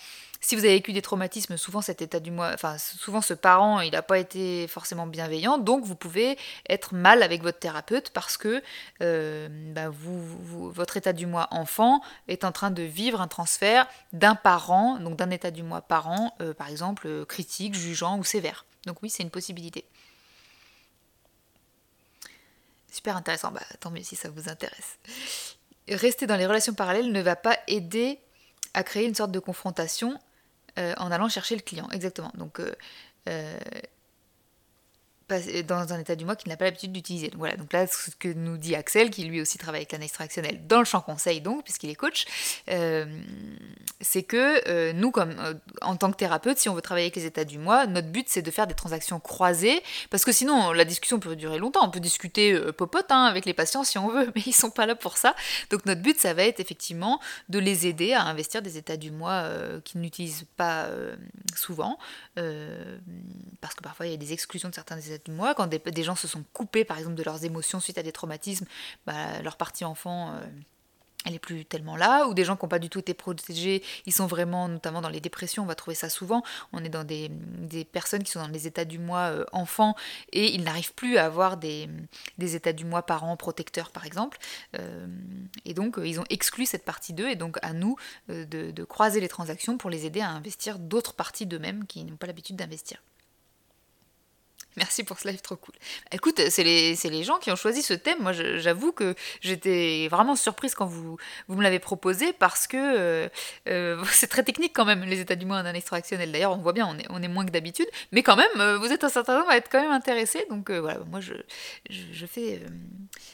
[0.43, 3.91] si vous avez vécu des traumatismes, souvent cet état du enfin souvent ce parent, il
[3.93, 8.61] n'a pas été forcément bienveillant, donc vous pouvez être mal avec votre thérapeute parce que
[9.01, 14.35] euh, bah, votre état du mois enfant est en train de vivre un transfert d'un
[14.35, 18.65] parent, donc d'un état du mois parent, euh, par exemple euh, critique, jugeant ou sévère.
[18.85, 19.85] Donc oui, c'est une possibilité.
[22.91, 24.97] Super intéressant, bah, tant mieux si ça vous intéresse.
[25.87, 28.19] Rester dans les relations parallèles ne va pas aider
[28.73, 30.19] à créer une sorte de confrontation
[30.77, 31.89] en allant chercher le client.
[31.91, 32.31] Exactement.
[32.35, 32.73] Donc, euh,
[33.29, 33.57] euh,
[35.67, 37.31] dans un état du moi qu'il n'a pas l'habitude d'utiliser.
[37.35, 40.65] voilà, donc là, ce que nous dit Axel, qui lui aussi travaille avec l'analyse transactionnelle
[40.67, 42.25] dans le champ conseil, donc, puisqu'il est coach,
[42.69, 43.05] euh,
[44.01, 47.15] c'est que euh, nous, comme euh, en tant que thérapeute, si on veut travailler avec
[47.15, 50.71] les états du mois, notre but c'est de faire des transactions croisées, parce que sinon
[50.71, 51.85] la discussion peut durer longtemps.
[51.85, 54.85] On peut discuter popote hein, avec les patients si on veut, mais ils sont pas
[54.85, 55.35] là pour ça.
[55.69, 57.19] Donc notre but, ça va être effectivement
[57.49, 59.47] de les aider à investir des états du mois
[59.83, 60.87] qu'ils n'utilisent pas
[61.55, 61.97] souvent,
[62.35, 66.15] parce que parfois il y a des exclusions de certains états moi, quand des, gens
[66.15, 68.65] se sont coupés par exemple de leurs émotions suite à des traumatismes,
[69.05, 70.45] bah, leur partie enfant, euh,
[71.25, 73.81] elle est plus tellement là, ou des gens qui n'ont pas du tout été protégés,
[74.05, 77.05] ils sont vraiment, notamment dans les dépressions, on va trouver ça souvent, on est dans
[77.05, 77.31] des,
[77.91, 79.95] personnes qui sont dans les états du mois euh, enfants,
[80.31, 81.87] et ils n'arrivent plus à avoir des,
[82.39, 84.37] états du mois parents protecteurs par exemple,
[84.77, 85.07] euh,
[85.65, 87.95] et donc ils ont exclu cette partie d'eux, et donc à nous
[88.27, 92.17] de, de croiser les transactions pour les aider à investir d'autres parties d'eux-mêmes qui n'ont
[92.17, 93.01] pas l'habitude d'investir.
[94.77, 95.75] Merci pour ce live trop cool.
[96.11, 98.17] Écoute, c'est les, les, gens qui ont choisi ce thème.
[98.21, 103.29] Moi, j'avoue que j'étais vraiment surprise quand vous, vous me l'avez proposé parce que euh,
[103.67, 106.31] euh, c'est très technique quand même, les états du mois en extractionnel.
[106.31, 107.87] D'ailleurs, on voit bien, on est, on est moins que d'habitude.
[108.11, 110.45] Mais quand même, euh, vous êtes un certain nombre à être quand même intéressé.
[110.49, 111.33] Donc voilà, moi, je,
[111.89, 112.61] je, fais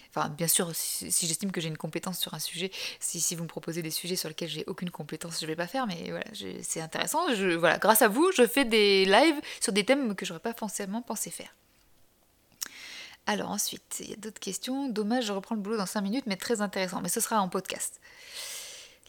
[0.10, 3.48] Enfin, bien sûr, si, j'estime que j'ai une compétence sur un sujet, si, vous me
[3.48, 6.26] proposez des sujets sur lesquels j'ai aucune compétence, je ne vais pas faire, mais voilà,
[6.64, 7.28] c'est intéressant.
[7.58, 11.04] Voilà, grâce à vous, je fais des lives sur des thèmes que j'aurais pas forcément
[11.04, 11.54] pensé faire.
[13.28, 14.90] Alors ensuite, il y a d'autres questions.
[14.90, 17.00] Dommage, je reprends le boulot dans 5 minutes, mais très intéressant.
[17.02, 18.00] Mais ce sera en podcast.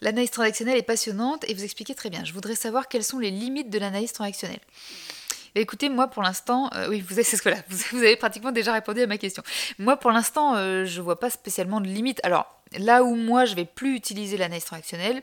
[0.02, 2.22] L'analyse transactionnelle est passionnante et vous expliquez très bien.
[2.24, 4.60] Je voudrais savoir quelles sont les limites de l'analyse transactionnelle.
[5.54, 8.72] Écoutez, moi pour l'instant, euh, oui, vous avez, ce que là, vous, avez pratiquement déjà
[8.72, 9.42] répondu à ma question.
[9.78, 12.20] Moi pour l'instant, euh, je vois pas spécialement de limite.
[12.22, 15.22] Alors là où moi je vais plus utiliser l'analyse transactionnelle,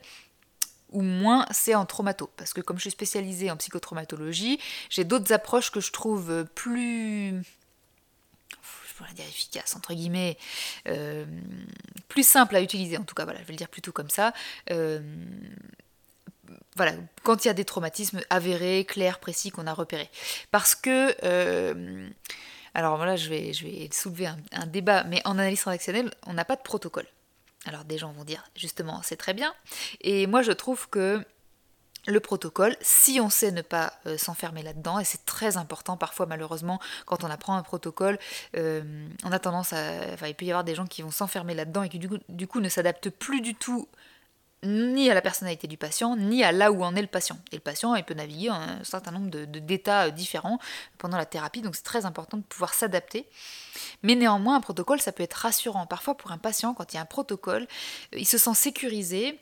[0.91, 2.29] ou moins c'est en traumato.
[2.37, 4.59] Parce que comme je suis spécialisée en psychotraumatologie,
[4.89, 7.41] j'ai d'autres approches que je trouve plus
[8.97, 10.39] je pourrais dire efficaces, entre guillemets,
[10.87, 11.23] euh,
[12.07, 14.33] plus simples à utiliser, en tout cas, voilà, je vais le dire plutôt comme ça,
[16.75, 20.09] voilà, quand il y a des traumatismes avérés, clairs, précis qu'on a repérés.
[20.51, 22.09] Parce que, euh,
[22.73, 26.61] alors voilà, je vais, soulever un, débat, mais en analyse transactionnelle, on n'a pas de
[26.61, 27.07] protocole.
[27.65, 29.53] Alors des gens vont dire, justement, c'est très bien.
[30.01, 31.23] Et moi, je trouve que
[32.07, 36.25] le protocole, si on sait ne pas euh, s'enfermer là-dedans, et c'est très important parfois
[36.25, 38.17] malheureusement quand on apprend un protocole,
[38.55, 40.13] euh, on a tendance à...
[40.13, 42.61] Enfin, il peut y avoir des gens qui vont s'enfermer là-dedans et qui du coup
[42.61, 43.89] ne s'adaptent plus du tout
[44.63, 47.37] ni à la personnalité du patient, ni à là où en est le patient.
[47.51, 50.59] Et le patient, il peut naviguer un certain nombre d'états de, différents
[50.97, 53.27] pendant la thérapie, donc c'est très important de pouvoir s'adapter.
[54.03, 55.85] Mais néanmoins, un protocole, ça peut être rassurant.
[55.85, 57.67] Parfois, pour un patient, quand il y a un protocole,
[58.13, 59.39] euh, il se sent sécurisé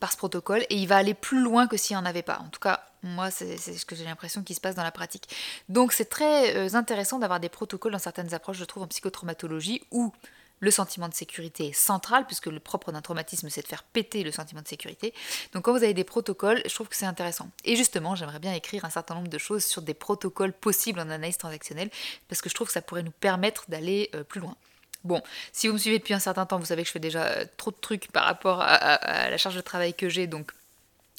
[0.00, 2.38] par ce protocole et il va aller plus loin que s'il n'y en avait pas.
[2.40, 5.28] En tout cas, moi, c'est ce que j'ai l'impression qui se passe dans la pratique.
[5.68, 9.82] Donc, c'est très euh, intéressant d'avoir des protocoles dans certaines approches, je trouve, en psychotraumatologie,
[9.90, 10.12] où
[10.60, 14.22] le sentiment de sécurité est central, puisque le propre d'un traumatisme, c'est de faire péter
[14.22, 15.12] le sentiment de sécurité.
[15.52, 17.50] Donc quand vous avez des protocoles, je trouve que c'est intéressant.
[17.64, 21.10] Et justement, j'aimerais bien écrire un certain nombre de choses sur des protocoles possibles en
[21.10, 21.90] analyse transactionnelle,
[22.28, 24.56] parce que je trouve que ça pourrait nous permettre d'aller euh, plus loin.
[25.04, 27.44] Bon, si vous me suivez depuis un certain temps, vous savez que je fais déjà
[27.56, 30.50] trop de trucs par rapport à la charge de travail que j'ai, donc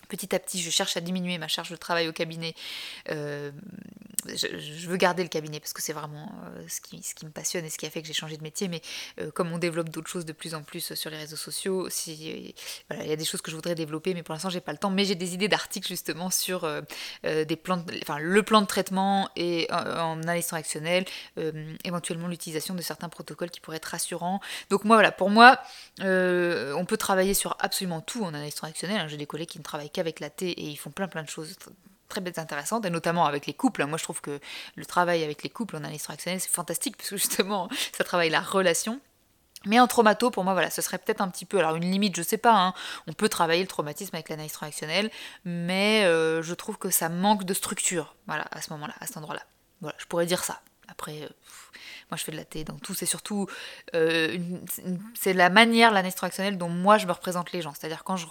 [0.08, 2.56] Petit à petit, je cherche à diminuer ma charge de travail au cabinet.
[3.10, 3.52] Euh,
[4.36, 7.70] je, veux garder le cabinet parce que c'est vraiment euh, ce, qui, me passionne et
[7.70, 8.68] ce qui a fait que j'ai changé de métier.
[8.68, 8.82] Mais
[9.20, 12.54] euh, comme on développe d'autres choses de plus en plus sur les réseaux sociaux, il
[12.90, 14.90] y a des choses que je voudrais développer, mais pour l'instant, j'ai pas le temps.
[14.90, 16.66] Mais j'ai des idées d'articles justement sur
[17.24, 21.06] le plan de traitement et en, analyse transactionnelle,
[21.84, 24.40] éventuellement l'utilisation de certains protocoles qui pourraient être rassurants.
[24.70, 25.60] Donc moi, voilà, pour moi,
[26.00, 29.02] on peut travailler sur absolument tout en analyse transactionnelle.
[29.02, 29.08] Hein.
[29.08, 31.30] J'ai des collègues qui ne travaillent avec la thé et ils font plein plein de
[31.30, 31.56] choses
[32.08, 33.86] très bêtes intéressantes, et notamment avec les couples.
[33.86, 34.40] Moi, je trouve que
[34.76, 38.30] le travail avec les couples en analyse transactionnelle, c'est fantastique, parce que justement, ça travaille
[38.30, 39.00] la relation.
[39.66, 42.16] Mais en traumato, pour moi, voilà, ce serait peut-être un petit peu, alors une limite,
[42.16, 42.74] je sais pas, hein,
[43.08, 45.10] on peut travailler le traumatisme avec l'analyse transactionnelle,
[45.46, 49.18] mais euh, je trouve que ça manque de structure, voilà, à ce moment-là, à cet
[49.18, 49.42] endroit-là.
[49.82, 50.62] Voilà, je pourrais dire ça.
[50.88, 51.30] Après, euh,
[52.10, 53.48] moi je fais de la thé, donc tout c'est surtout
[53.96, 54.38] euh,
[55.14, 57.74] c'est la manière, l'analyse transactionnelle dont moi je me représente les gens.
[57.78, 58.26] C'est-à-dire quand je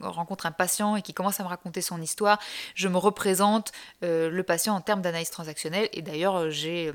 [0.00, 2.38] rencontre un patient et qui commence à me raconter son histoire,
[2.74, 5.88] je me représente euh, le patient en termes d'analyse transactionnelle.
[5.92, 6.92] Et d'ailleurs j'ai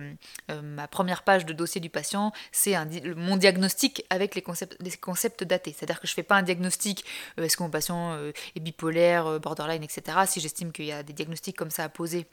[0.64, 2.76] ma première page de dossier du patient, c'est
[3.16, 5.76] mon diagnostic avec les concepts, les concepts datés.
[5.78, 7.06] C'est-à-dire que je fais pas un diagnostic,
[7.38, 8.18] est-ce que mon patient
[8.56, 10.18] est bipolaire, borderline, etc.
[10.26, 12.28] Si j'estime qu'il y a des diagnostics comme ça à poser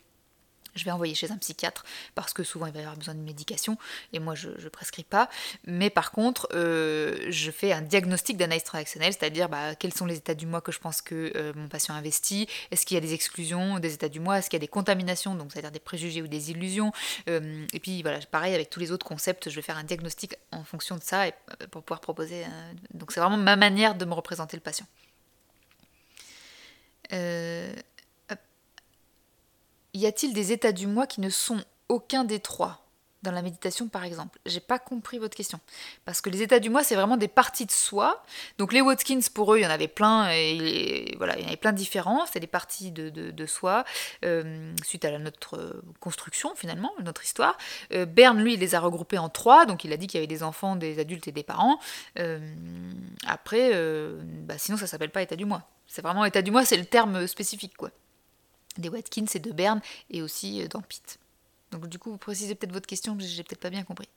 [0.74, 3.20] je vais envoyer chez un psychiatre parce que souvent il va y avoir besoin de
[3.20, 3.76] médication
[4.12, 5.28] et moi je ne prescris pas.
[5.66, 10.16] Mais par contre, euh, je fais un diagnostic d'analyse transactionnelle, c'est-à-dire bah, quels sont les
[10.16, 13.00] états du mois que je pense que euh, mon patient investit, est-ce qu'il y a
[13.00, 15.80] des exclusions des états du mois, est-ce qu'il y a des contaminations, donc c'est-à-dire des
[15.80, 16.92] préjugés ou des illusions.
[17.28, 20.34] Euh, et puis voilà, pareil avec tous les autres concepts, je vais faire un diagnostic
[20.52, 21.24] en fonction de ça
[21.70, 22.44] pour pouvoir proposer.
[22.94, 24.86] donc c'est vraiment ma manière de me représenter le patient.
[27.12, 27.74] Euh,
[29.94, 32.86] y a-t-il des états du moi qui ne sont aucun des trois
[33.22, 34.38] dans la méditation par exemple?
[34.46, 35.60] J'ai pas compris votre question.
[36.04, 38.22] Parce que les états du moi, c'est vraiment des parties de soi.
[38.58, 41.48] Donc les Watkins, pour eux, il y en avait plein, et voilà, il y en
[41.48, 42.24] avait plein de différents.
[42.32, 43.84] C'est des parties de, soi,
[44.24, 47.58] euh, suite à notre construction finalement, notre histoire.
[47.92, 50.22] Euh, Berne, lui, il les a regroupés en trois, donc il a dit qu'il y
[50.22, 51.78] avait des enfants, des adultes et des parents.
[52.18, 52.38] Euh,
[53.26, 53.70] après,
[54.44, 55.62] bah, sinon ça s'appelle pas état du moi.
[55.86, 57.90] C'est vraiment état du moi, c'est le terme spécifique, quoi
[58.78, 59.80] des Watkins et de Berne
[60.10, 60.82] et aussi euh, dans.
[61.72, 64.08] Donc du coup, vous précisez peut-être votre question, j'ai peut-être pas bien compris.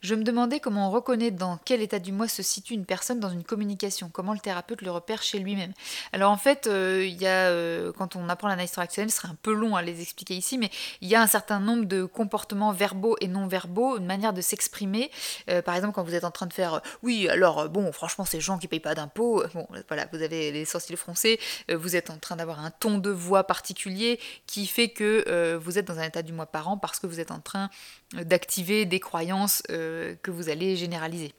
[0.00, 3.20] Je me demandais comment on reconnaît dans quel état du moi se situe une personne
[3.20, 5.72] dans une communication, comment le thérapeute le repère chez lui-même.
[6.12, 9.76] Alors en fait, euh, euh, quand on apprend l'analyse transactionnelle, ce serait un peu long
[9.76, 13.28] à les expliquer ici, mais il y a un certain nombre de comportements verbaux et
[13.28, 15.10] non verbaux, une manière de s'exprimer.
[15.50, 18.40] Euh, par exemple, quand vous êtes en train de faire, oui, alors bon, franchement, ces
[18.40, 21.38] gens qui payent pas d'impôts, bon, voilà, vous avez les sourcils froncés,
[21.72, 25.86] vous êtes en train d'avoir un ton de voix particulier qui fait que vous êtes
[25.86, 27.70] dans un état du moi parent parce que vous êtes en train
[28.14, 31.34] d'activer des croyances euh, que vous allez généraliser.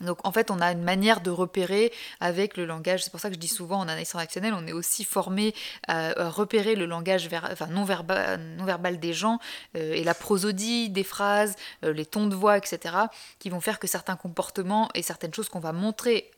[0.00, 3.04] Donc en fait, on a une manière de repérer avec le langage.
[3.04, 5.54] C'est pour ça que je dis souvent en analyse transactionnelle, on est aussi formé
[5.86, 7.28] à, repérer le langage
[7.70, 9.38] non, verbal, des gens
[9.76, 12.96] euh, et la prosodie des phrases, euh, les tons de voix, etc.,
[13.38, 16.30] qui vont faire que certains comportements et certaines choses qu'on va montrer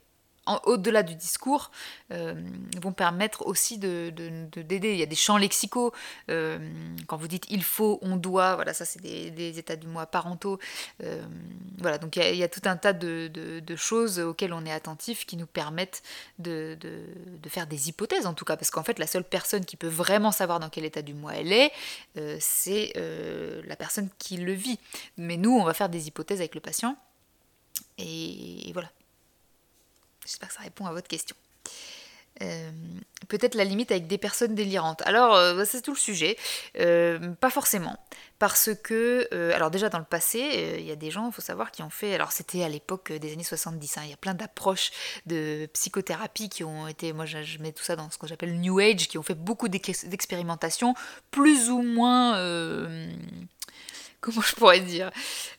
[0.65, 1.71] au-delà du discours,
[2.13, 2.35] euh,
[2.81, 4.11] vont permettre aussi d'aider.
[4.11, 5.93] De, de, Il y a des champs lexicaux.
[6.31, 6.59] Euh,
[7.07, 10.59] quand vous dites il faut, on doit, voilà, ça c'est des, états du moi parentaux.
[11.03, 11.23] Euh,
[11.79, 13.31] voilà, donc il y, a, tout un tas de,
[13.77, 16.03] choses auxquelles on est attentif qui nous permettent
[16.39, 16.77] de,
[17.49, 20.33] faire des hypothèses en tout cas, parce qu'en fait la seule personne qui peut vraiment
[20.33, 21.73] savoir dans quel état du moi elle est,
[22.41, 22.93] c'est
[23.67, 24.79] la personne qui le vit.
[25.17, 26.97] Mais nous, on va faire des hypothèses avec le patient.
[27.99, 28.91] et voilà.
[30.25, 31.37] J'espère que ça répond à votre question.
[32.43, 32.71] Euh,
[33.29, 35.03] peut-être la limite avec des personnes délirantes.
[35.07, 36.37] Alors, euh, bah, c'est tout le sujet.
[36.81, 37.97] Euh, pas forcément.
[38.41, 41.71] Parce que, alors déjà dans le passé, il y a des gens, il faut savoir,
[41.71, 44.35] qui ont fait, alors c'était à l'époque des années 70, hein, il y a plein
[44.35, 44.91] d'approches
[45.25, 48.81] de psychothérapie qui ont été, moi je, mets tout ça dans ce que j'appelle New
[48.81, 50.95] Age, qui ont fait beaucoup d'expérimentations,
[51.31, 52.37] plus ou moins
[54.25, 55.11] comment je pourrais dire,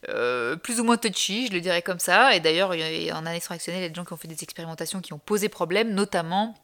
[0.10, 2.36] euh, plus ou moins touchy, je le dirais comme ça.
[2.36, 5.02] Et d'ailleurs, en analyse fractionnelle, il y a des gens qui ont fait des expérimentations
[5.02, 6.56] qui ont posé problème, notamment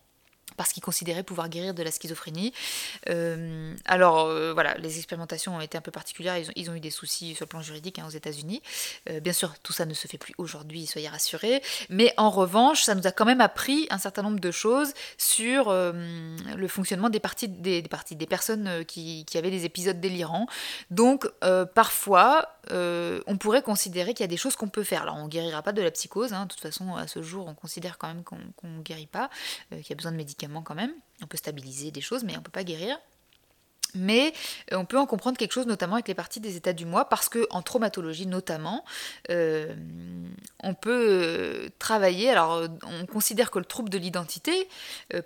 [0.58, 2.54] parce qu'ils considéraient pouvoir guérir de la schizophrénie.
[3.10, 6.92] Euh, alors euh, voilà, les expérimentations ont été un peu particulières, ils ont, eu des
[6.92, 8.62] soucis sur le plan juridique hein, aux États-Unis.
[9.10, 11.62] Euh, bien sûr, tout ça ne se fait plus aujourd'hui, soyez rassurés.
[11.90, 15.72] Mais en revanche, ça nous a quand même appris un certain nombre de choses sur
[15.72, 20.48] le fonctionnement des parties, des, parties, des personnes qui, qui, avaient des épisodes délirants.
[20.90, 21.28] Donc
[21.74, 25.04] parfois, on pourrait considérer qu'il y a des choses qu'on peut faire.
[25.04, 26.46] Alors on ne guérira pas de la psychose, hein.
[26.46, 29.30] de toute façon à ce jour on considère quand même qu'on ne guérit pas,
[29.70, 30.94] qu'il y a besoin de médicaments quand même.
[31.24, 32.98] On peut stabiliser des choses, mais on ne peut pas guérir.
[33.96, 34.34] Mais
[34.72, 37.06] euh, on peut en comprendre quelque chose, notamment avec les parties des états du mois,
[37.06, 38.86] parce que en traumatologie notamment,
[39.30, 39.74] euh,
[40.64, 42.30] on peut euh, travailler.
[42.30, 44.68] Alors, on considère que le trouble de l'identité,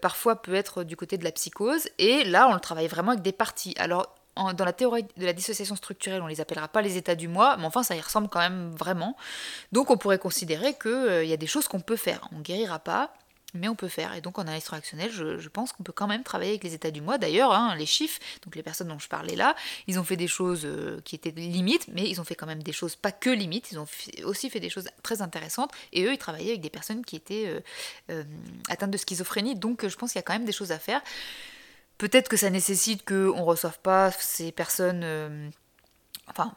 [0.02, 3.24] parfois, peut être du côté de la psychose, et là, on le travaille vraiment avec
[3.24, 3.76] des parties.
[3.78, 7.28] Alors, dans la théorie de la dissociation structurelle, on les appellera pas les états du
[7.28, 9.16] mois, mais enfin, ça y ressemble quand même vraiment.
[9.72, 12.28] Donc, on pourrait considérer qu'il y a des choses qu'on peut faire.
[12.32, 13.14] On guérira pas,
[13.56, 14.14] mais on peut faire.
[14.14, 16.92] Et donc en analyse transactionnelle, je, pense qu'on peut quand même travailler avec les états
[16.92, 17.18] du mois.
[17.18, 19.56] D'ailleurs, hein, les chiffres, donc les personnes dont je parlais là,
[19.88, 22.62] ils ont fait des choses euh, qui étaient limites, mais ils ont fait quand même
[22.62, 23.88] des choses pas que limites, ils ont
[24.26, 25.72] aussi fait des choses très intéressantes.
[25.94, 27.60] Et eux, ils travaillaient avec des personnes qui étaient euh,
[28.12, 28.24] euh,
[28.70, 29.56] atteintes de schizophrénie.
[29.56, 31.02] Donc je pense qu'il y a quand même des choses à faire.
[31.98, 35.52] Peut-être que ça nécessite qu'on ne reçoive pas ces personnes
[36.28, 36.56] Enfin,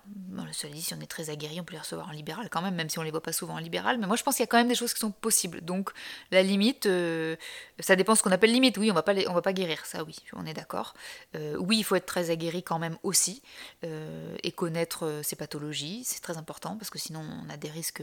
[0.52, 2.74] cela dit, si on est très aguerri, on peut les recevoir en libéral quand même,
[2.74, 3.98] même si on les voit pas souvent en libéral.
[3.98, 5.60] Mais moi, je pense qu'il y a quand même des choses qui sont possibles.
[5.60, 5.90] Donc,
[6.30, 7.36] la limite, euh,
[7.78, 8.78] ça dépend ce qu'on appelle limite.
[8.78, 10.94] Oui, on va va pas guérir, ça, oui, on est d'accord.
[11.36, 13.42] Euh, oui, il faut être très aguerri quand même aussi
[13.84, 18.02] euh, et connaître ses pathologies, c'est très important parce que sinon, on a des risques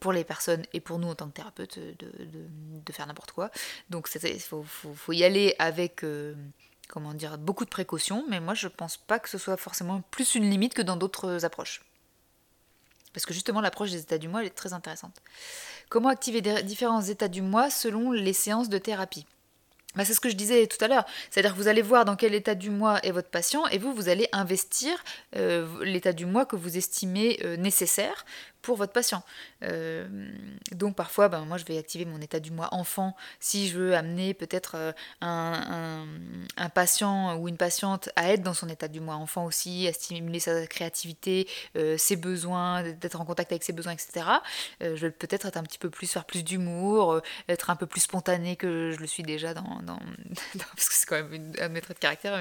[0.00, 2.14] pour les personnes et pour nous en tant que thérapeute de,
[2.84, 3.50] de, faire n'importe quoi.
[3.90, 6.04] Donc, il faut, y aller avec
[6.88, 10.34] comment dire, beaucoup de précautions, mais moi je pense pas que ce soit forcément plus
[10.34, 11.84] une limite que dans d'autres approches.
[13.12, 15.16] Parce que justement l'approche des états du mois elle est très intéressante.
[15.88, 19.26] Comment activer différents états du mois selon les séances de thérapie?
[19.94, 21.04] Bah, c'est ce que je disais tout à l'heure.
[21.30, 23.92] C'est-à-dire que vous allez voir dans quel état du mois est votre patient et vous,
[23.92, 25.02] vous allez investir
[25.36, 28.26] euh, l'état du mois que vous estimez euh, nécessaire
[28.76, 29.22] votre patient.
[29.62, 30.06] Euh,
[30.72, 33.96] donc parfois, ben, moi je vais activer mon état du mois enfant si je veux
[33.96, 36.06] amener peut-être euh, un,
[36.74, 40.40] patient ou une patiente à être dans son état du mois enfant aussi, à stimuler
[40.40, 44.26] sa créativité, euh, ses besoins, d'être en contact avec ses besoins, etc.
[44.80, 48.02] je vais peut-être être un petit peu plus, faire plus d'humour, être un peu plus
[48.02, 49.64] spontané que je le suis déjà dans...
[50.58, 52.36] parce que c'est quand même un de de caractère.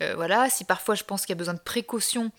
[0.00, 2.32] Mais, voilà, si parfois je pense qu'il y a besoin de précaution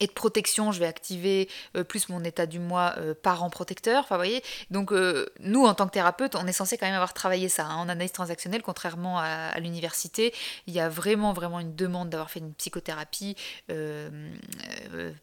[0.00, 4.04] et de protection, je vais activer euh, plus mon état du mois euh, parent protecteur.
[4.04, 7.14] Enfin, voyez, donc euh, nous, en tant que thérapeute, on est censé quand même avoir
[7.14, 7.76] travaillé ça hein.
[7.76, 10.34] en analyse transactionnelle, contrairement à, l'université.
[10.66, 13.36] Il y a vraiment, vraiment une demande d'avoir fait une psychothérapie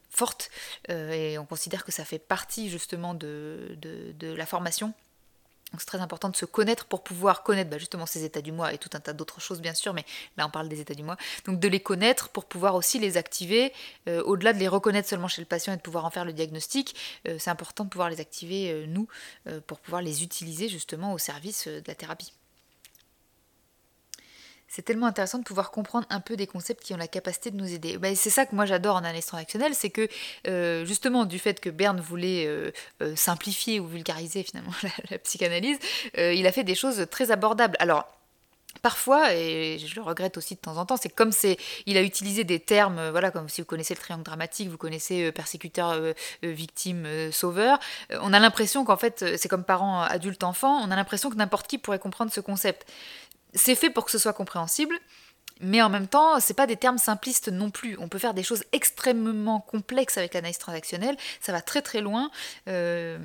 [0.10, 0.50] forte,
[0.90, 4.94] et on considère que ça fait partie justement de, de la formation
[5.74, 8.52] donc c'est très important de se connaître pour pouvoir connaître bah, justement ces états du
[8.52, 10.06] mois et tout un tas d'autres choses bien sûr, mais
[10.38, 11.18] là on parle des états du mois.
[11.46, 13.74] Donc de les connaître pour pouvoir aussi les activer,
[14.08, 16.34] euh, au-delà de les reconnaître seulement chez le patient et de pouvoir en faire le
[16.34, 16.96] diagnostic,
[17.28, 19.08] euh, c'est important de pouvoir les activer euh, nous
[19.68, 22.34] pour pouvoir les utiliser justement au service de la thérapie
[24.74, 27.58] c'est tellement intéressant de pouvoir comprendre un peu des concepts qui ont la capacité de
[27.58, 28.00] nous aider.
[28.00, 30.08] Bah, c'est ça que moi j'adore en analyse transactionnelle, c'est que
[30.48, 32.72] euh, justement du fait que Berne voulait euh,
[33.04, 34.74] euh, simplifier ou vulgariser finalement
[35.12, 35.78] la, psychanalyse,
[36.18, 37.78] il a fait des choses très abordables.
[37.80, 38.08] Alors
[38.82, 42.02] Parfois, et je le regrette aussi de temps en temps, c'est comme c'est, il a
[42.02, 45.96] utilisé des termes, voilà, comme si vous connaissez le triangle dramatique, vous connaissez persécuteur,
[46.42, 47.80] victime, sauveur.
[48.10, 51.68] on a l'impression qu'en fait, c'est comme parent, adulte, enfant, on a l'impression que n'importe
[51.68, 52.92] qui pourrait comprendre ce concept
[53.56, 54.96] c'est fait pour que ce soit compréhensible,
[55.60, 57.98] mais en même temps, c'est pas des termes simplistes non plus.
[58.00, 62.32] On peut faire des choses extrêmement complexes avec l'analyse transactionnelle, ça va très très loin.
[62.68, 63.18] Euh,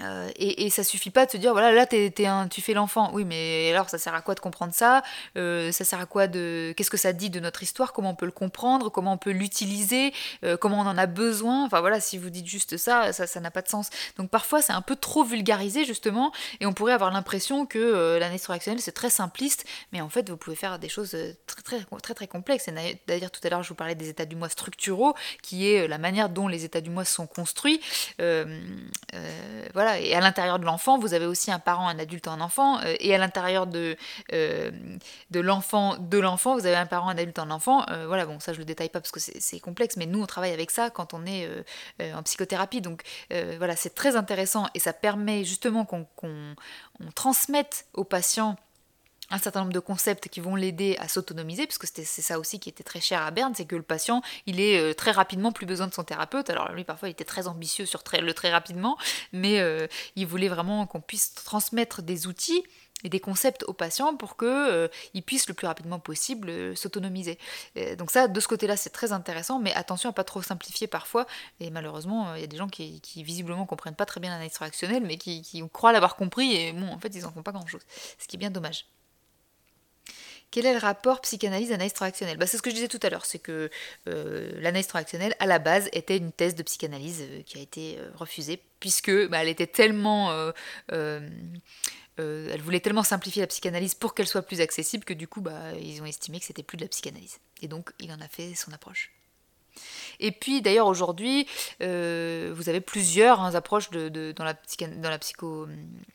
[0.00, 1.86] euh, et, et, ça suffit pas de se dire voilà là
[2.26, 3.10] un, tu fais l'enfant.
[3.12, 5.02] Oui mais alors ça sert à quoi de comprendre ça?
[5.36, 7.92] Euh, ça sert à quoi de qu'est-ce que ça dit de notre histoire?
[7.92, 8.90] Comment on peut le comprendre?
[8.90, 10.12] Comment on peut l'utiliser?
[10.42, 11.64] Euh, comment on en a besoin?
[11.64, 13.90] Enfin voilà si vous dites juste ça ça n'a pas de sens.
[14.18, 18.42] Donc parfois c'est un peu trop vulgarisé justement et on pourrait avoir l'impression que l'analyse
[18.42, 19.64] transactionnelle c'est très simpliste.
[19.92, 22.66] Mais en fait vous pouvez faire des choses très très très très complexes.
[22.66, 25.86] Et d'ailleurs tout à l'heure je vous parlais des états du mois structuraux qui est
[25.86, 27.80] la manière dont les états du mois sont construits.
[28.18, 32.80] Voilà et à l'intérieur de l'enfant, vous avez aussi un parent, un adulte, un enfant,
[32.80, 33.96] euh, et à l'intérieur de,
[34.32, 34.70] euh,
[35.30, 37.84] de l'enfant, de l'enfant, vous avez un parent, un adulte, un enfant.
[37.90, 40.26] Euh, voilà, bon, ça je le détaille pas parce que c'est complexe, mais nous on
[40.26, 41.48] travaille avec ça quand on est
[42.00, 42.80] en psychothérapie.
[42.80, 46.06] Donc voilà, c'est très intéressant et ça permet justement qu'on
[47.14, 48.56] transmette aux patients
[49.30, 52.68] un certain nombre de concepts qui vont l'aider à s'autonomiser, puisque c'est ça aussi qui
[52.68, 55.66] était très cher à Berne, c'est que le patient, il est euh, très rapidement plus
[55.66, 56.50] besoin de son thérapeute.
[56.50, 58.98] Alors lui, parfois, il était très ambitieux sur le très rapidement,
[59.32, 62.62] mais euh, il voulait vraiment qu'on puisse transmettre des outils
[63.02, 64.88] et des concepts aux patients pour qu'ils euh,
[65.26, 67.38] puissent le plus rapidement possible s'autonomiser.
[67.98, 71.26] donc ça, de ce côté-là, c'est très intéressant, mais attention à pas trop simplifier parfois.
[71.60, 75.02] Et malheureusement, il y a des gens qui, visiblement comprennent pas très bien l'analyse transactionnelle,
[75.04, 77.82] mais qui, qui croient l'avoir compris, et bon, en fait, ils en font pas grand-chose.
[78.18, 78.86] Ce qui est bien dommage.
[80.54, 83.24] Quel est le rapport psychanalyse-analyse transactionnelle bah, C'est ce que je disais tout à l'heure,
[83.26, 83.70] c'est que
[84.08, 87.96] euh, l'analyse transactionnelle, à la base, était une thèse de psychanalyse euh, qui a été
[87.98, 90.52] euh, refusée, puisque bah, elle était tellement
[90.86, 95.72] elle voulait tellement simplifier la psychanalyse pour qu'elle soit plus accessible que du coup, bah,
[95.72, 97.38] ils ont estimé que c'était plus de la psychanalyse.
[97.60, 99.10] Et donc, il en a fait son approche.
[100.20, 101.48] Et puis d'ailleurs aujourd'hui,
[101.80, 105.66] vous avez plusieurs hein, approches dans, la dans la psycho...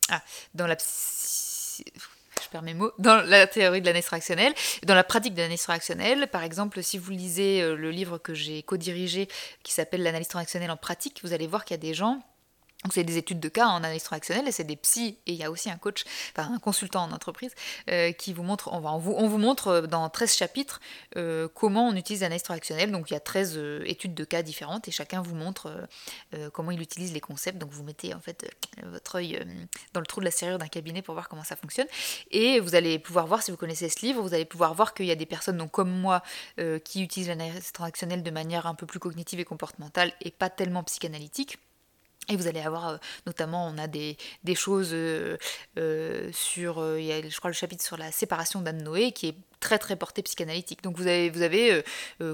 [0.08, 0.24] Ah,
[0.54, 0.78] dans la
[2.62, 4.54] mes mots, dans la théorie de l'analyse réactionnelle,
[4.86, 6.28] dans la pratique de l'analyse réactionnelle.
[6.28, 9.28] Par exemple, si vous lisez euh, le livre que j'ai co-dirigé
[9.64, 12.20] qui s'appelle L'analyse transactionnelle en pratique, vous allez voir qu'il y a des gens
[12.84, 15.36] donc c'est des études de cas en analyse transactionnelle et c'est des psys et il
[15.36, 17.54] y a aussi un coach, enfin un consultant en entreprise
[17.90, 20.80] euh, qui vous montre, on, vous, on, vous, montre euh, dans 13 chapitres
[21.18, 22.92] euh, comment on utilise l'analyse transactionnelle.
[22.92, 25.88] Donc il y a 13 études de cas différentes et chacun vous montre
[26.54, 27.58] comment il utilise les concepts.
[27.58, 28.50] Donc vous mettez en fait
[28.84, 29.46] votre œil
[29.94, 31.88] dans le trou de la serrure d'un cabinet pour voir comment ça fonctionne
[32.32, 35.06] et vous allez pouvoir voir si vous connaissez ce livre, vous allez pouvoir voir qu'il
[35.06, 36.24] y a des personnes donc comme moi
[36.86, 40.84] qui utilisent l'analyse transactionnelle de manière un peu plus cognitive et comportementale et pas tellement
[40.84, 41.58] psychanalytique.
[42.30, 44.18] Et vous allez avoir, euh, notamment, on a des,
[44.56, 45.38] choses euh,
[45.78, 49.28] euh, sur, il y a, je crois, le chapitre sur la séparation d'Anne Noé qui
[49.28, 50.84] est très très porté psychanalytique.
[50.84, 51.84] Donc vous avez, vous avez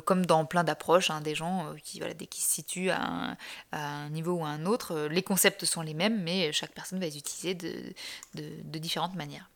[0.05, 3.35] comme dans plein d'approches, hein, des gens qui, voilà, dès qu'ils se situent à
[3.71, 7.05] un, niveau ou à un autre, les concepts sont les mêmes, mais chaque personne va
[7.05, 7.93] les utiliser de,
[8.35, 9.49] de différentes manières.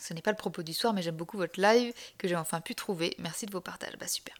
[0.00, 2.60] Ce n'est pas le propos du soir, mais j'aime beaucoup votre live que j'ai enfin
[2.60, 3.14] pu trouver.
[3.18, 3.96] Merci de vos partages.
[4.00, 4.34] Bah super.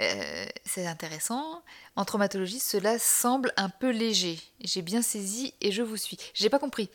[0.00, 1.62] Euh, c'est intéressant.
[1.96, 4.38] En traumatologie, cela semble un peu léger.
[4.62, 6.16] J'ai bien saisi et je vous suis.
[6.32, 6.88] J'ai pas compris.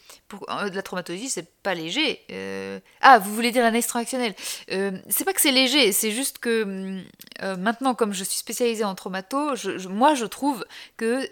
[0.49, 2.22] Euh, de la traumatologie, c'est pas léger.
[2.32, 4.34] Euh, ah, vous voulez dire l'analyse transactionnelle
[4.68, 7.03] C'est pas que c'est léger, c'est juste que
[7.41, 9.53] maintenant, comme je suis spécialisée en traumato,
[9.89, 10.66] moi je trouve
[10.97, 11.30] que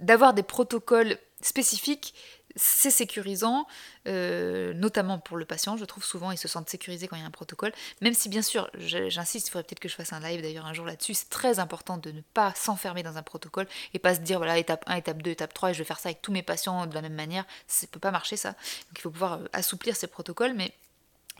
[0.00, 2.14] d'avoir des protocoles spécifiques,
[2.56, 3.66] c'est sécurisant,
[4.08, 5.76] euh, notamment pour le patient.
[5.76, 7.72] Je trouve souvent ils se sentent sécurisés quand il y a un protocole.
[8.00, 10.74] Même si bien sûr, j'insiste, il faudrait peut-être que je fasse un live d'ailleurs un
[10.74, 11.14] jour là-dessus.
[11.14, 14.58] C'est très important de ne pas s'enfermer dans un protocole et pas se dire voilà
[14.58, 16.86] étape 1, étape 2, étape 3 et je vais faire ça avec tous mes patients
[16.86, 17.44] de la même manière.
[17.66, 18.50] Ça peut pas marcher ça.
[18.50, 20.72] Donc il faut pouvoir euh, assouplir ces protocoles, mais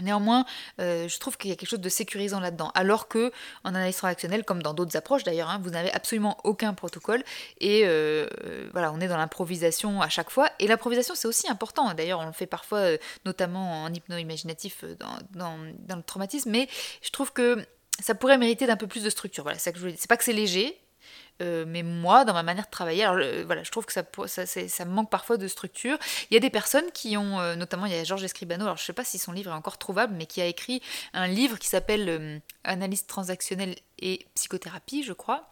[0.03, 0.45] Néanmoins,
[0.81, 2.71] euh, je trouve qu'il y a quelque chose de sécurisant là-dedans.
[2.75, 3.33] Alors que
[3.65, 7.23] en analyse transactionnelle, comme dans d'autres approches d'ailleurs, hein, vous n'avez absolument aucun protocole
[7.61, 8.27] et euh,
[8.73, 10.51] voilà, on est dans l'improvisation à chaque fois.
[10.59, 11.93] Et l'improvisation, c'est aussi important.
[11.95, 14.85] D'ailleurs, on le fait parfois, euh, notamment en hypno-imaginatif
[15.35, 16.51] dans, le traumatisme.
[16.51, 16.69] Mais
[17.03, 17.65] je trouve que
[18.01, 19.45] ça pourrait mériter d'un peu plus de structure.
[19.45, 20.01] Voilà, c'est ça que je voulais dire.
[20.01, 20.82] C'est pas que c'est léger,
[21.41, 24.47] euh, mais moi, dans ma manière de travailler, alors voilà, je trouve que ça, ça,
[24.47, 25.99] ça, manque parfois de structure.
[26.31, 28.77] Il y a des personnes qui ont, euh, notamment il y a Georges Escribano, alors
[28.77, 30.83] je ne sais pas si son livre est encore trouvable, mais qui a écrit
[31.15, 35.49] un livre qui s'appelle euh, Analyse transactionnelle et psychothérapie, je crois.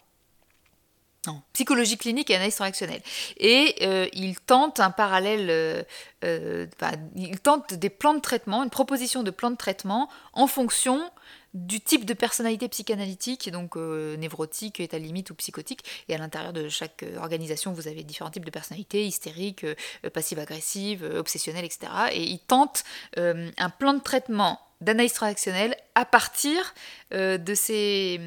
[1.26, 3.02] Non, psychologie clinique et analyse transactionnelle.
[3.36, 5.84] Et il tente un parallèle,
[6.22, 11.10] il tente des plans de traitement, une proposition de plan de traitement en fonction
[11.54, 15.84] du type de personnalité psychanalytique, donc euh, névrotique, état limite ou psychotique.
[16.08, 20.10] Et à l'intérieur de chaque euh, organisation, vous avez différents types de personnalités, hystériques, euh,
[20.12, 21.90] passive-agressive, obsessionnelle, etc.
[22.12, 22.84] Et ils tentent
[23.16, 26.74] un plan de traitement d'analyse transactionnelle à partir
[27.10, 28.20] de, ces,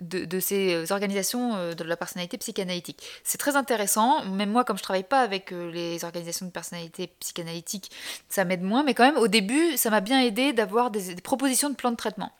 [0.00, 3.02] de, ces organisations de la personnalité psychanalytique.
[3.24, 7.90] C'est très intéressant, même moi comme je travaille pas avec les organisations de personnalité psychanalytique,
[8.28, 11.70] ça m'aide moins, mais quand même au début ça m'a bien aidé d'avoir des, propositions
[11.70, 12.32] de plan de traitement.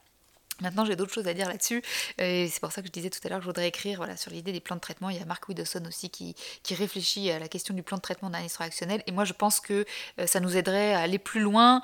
[0.60, 1.82] Maintenant, j'ai d'autres choses à dire là-dessus.
[2.18, 4.30] Et c'est pour ça que je disais tout à l'heure que je voudrais écrire sur
[4.30, 5.10] l'idée des plans de traitement.
[5.10, 6.34] Il y a Mark Widowson aussi qui,
[6.70, 9.02] réfléchit à la question du plan de traitement d'analyse réactionnelle.
[9.06, 9.84] Et moi, je pense que
[10.18, 11.82] euh, ça nous aiderait à aller plus loin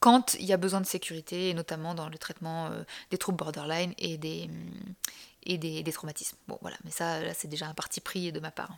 [0.00, 3.38] quand il y a besoin de sécurité, et notamment dans le traitement euh, des troubles
[3.38, 6.36] borderline et des, mm, des, traumatismes.
[6.48, 8.76] Bon, voilà, mais ça, là, c'est déjà un parti pris de ma part.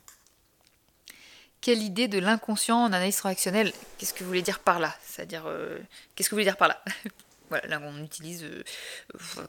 [1.60, 4.94] Quelle idée de l'inconscient en analyse réactionnelle Qu'est-ce que vous voulez dire par là?
[5.02, 5.80] C'est-à-dire, euh,
[6.14, 6.84] qu'est-ce que vous voulez dire par là?
[7.48, 8.62] Voilà, là on utilise, euh,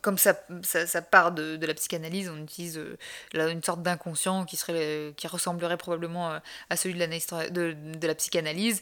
[0.01, 2.97] comme ça, ça, part de, la psychanalyse, on utilise euh,
[3.33, 6.39] là, une sorte d'inconscient qui, serait, qui ressemblerait probablement euh,
[6.69, 8.81] à celui de, la, de, de la psychanalyse.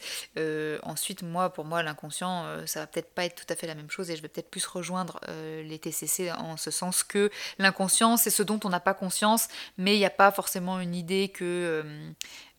[0.84, 3.90] ensuite, moi, pour moi, l'inconscient, ça va peut-être pas être tout à fait la même
[3.90, 8.30] chose et je vais peut-être plus rejoindre les TCC en ce sens que l'inconscient, c'est
[8.30, 9.48] ce dont on n'a pas conscience,
[9.78, 11.84] mais il n'y a pas forcément une idée que...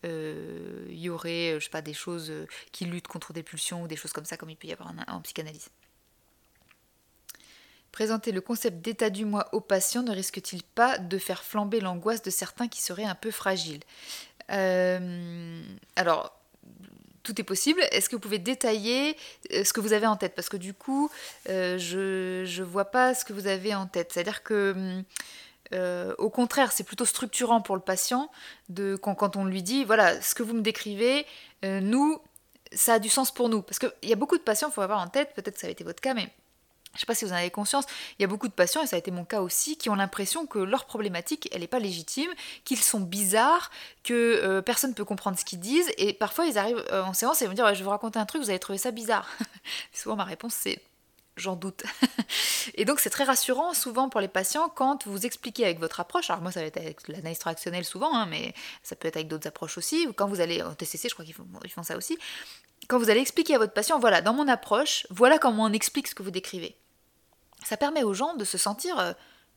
[0.04, 2.32] il y aurait, je sais pas, des choses
[2.72, 4.92] qui luttent contre des pulsions ou des choses comme ça, comme il peut y avoir
[5.08, 5.68] en psychanalyse.
[7.96, 12.20] Présenter le concept d'état du moi aux patients ne risque-t-il pas de faire flamber l'angoisse
[12.20, 13.80] de certains qui seraient un peu fragiles
[14.50, 15.62] euh,
[15.96, 16.38] Alors,
[17.22, 17.80] tout est possible.
[17.92, 19.16] Est-ce que vous pouvez détailler
[19.50, 20.34] euh, ce que vous avez en tête?
[20.34, 21.10] Parce que du coup,
[21.48, 24.12] euh, je ne vois pas ce que vous avez en tête.
[24.12, 25.02] C'est-à-dire que...
[26.18, 28.30] au contraire, c'est plutôt structurant pour le patient
[28.68, 31.24] de, quand, on lui dit, voilà, ce que vous me décrivez,
[31.62, 32.20] nous,
[32.72, 33.62] ça a du sens pour nous.
[33.62, 35.70] Parce qu'il y a beaucoup de patients, il faut avoir en tête, peut-être ça a
[35.70, 36.28] été votre cas, mais
[36.96, 37.84] je ne sais pas si vous en avez conscience,
[38.18, 39.94] il y a beaucoup de patients, et ça a été mon cas aussi, qui ont
[39.94, 42.30] l'impression que leur problématique, elle n'est pas légitime,
[42.64, 43.70] qu'ils sont bizarres,
[44.02, 47.12] que euh, personne ne peut comprendre ce qu'ils disent, et parfois ils arrivent euh, en
[47.12, 49.28] séance et vont dire Je vais vous raconter un truc, vous allez trouver ça bizarre.
[49.92, 50.80] souvent ma réponse c'est
[51.36, 51.82] J'en doute.
[52.76, 56.30] et donc c'est très rassurant souvent pour les patients quand vous expliquez avec votre approche,
[56.30, 59.28] alors moi ça va être avec l'analyse transactionnelle souvent, hein, mais ça peut être avec
[59.28, 61.82] d'autres approches aussi, ou quand vous allez, en TCC je crois qu'ils font, ils font
[61.82, 62.18] ça aussi,
[62.88, 66.08] quand vous allez expliquer à votre patient, voilà, dans mon approche, voilà comment on explique
[66.08, 66.74] ce que vous décrivez
[67.66, 69.12] ça permet aux gens de se sentir euh,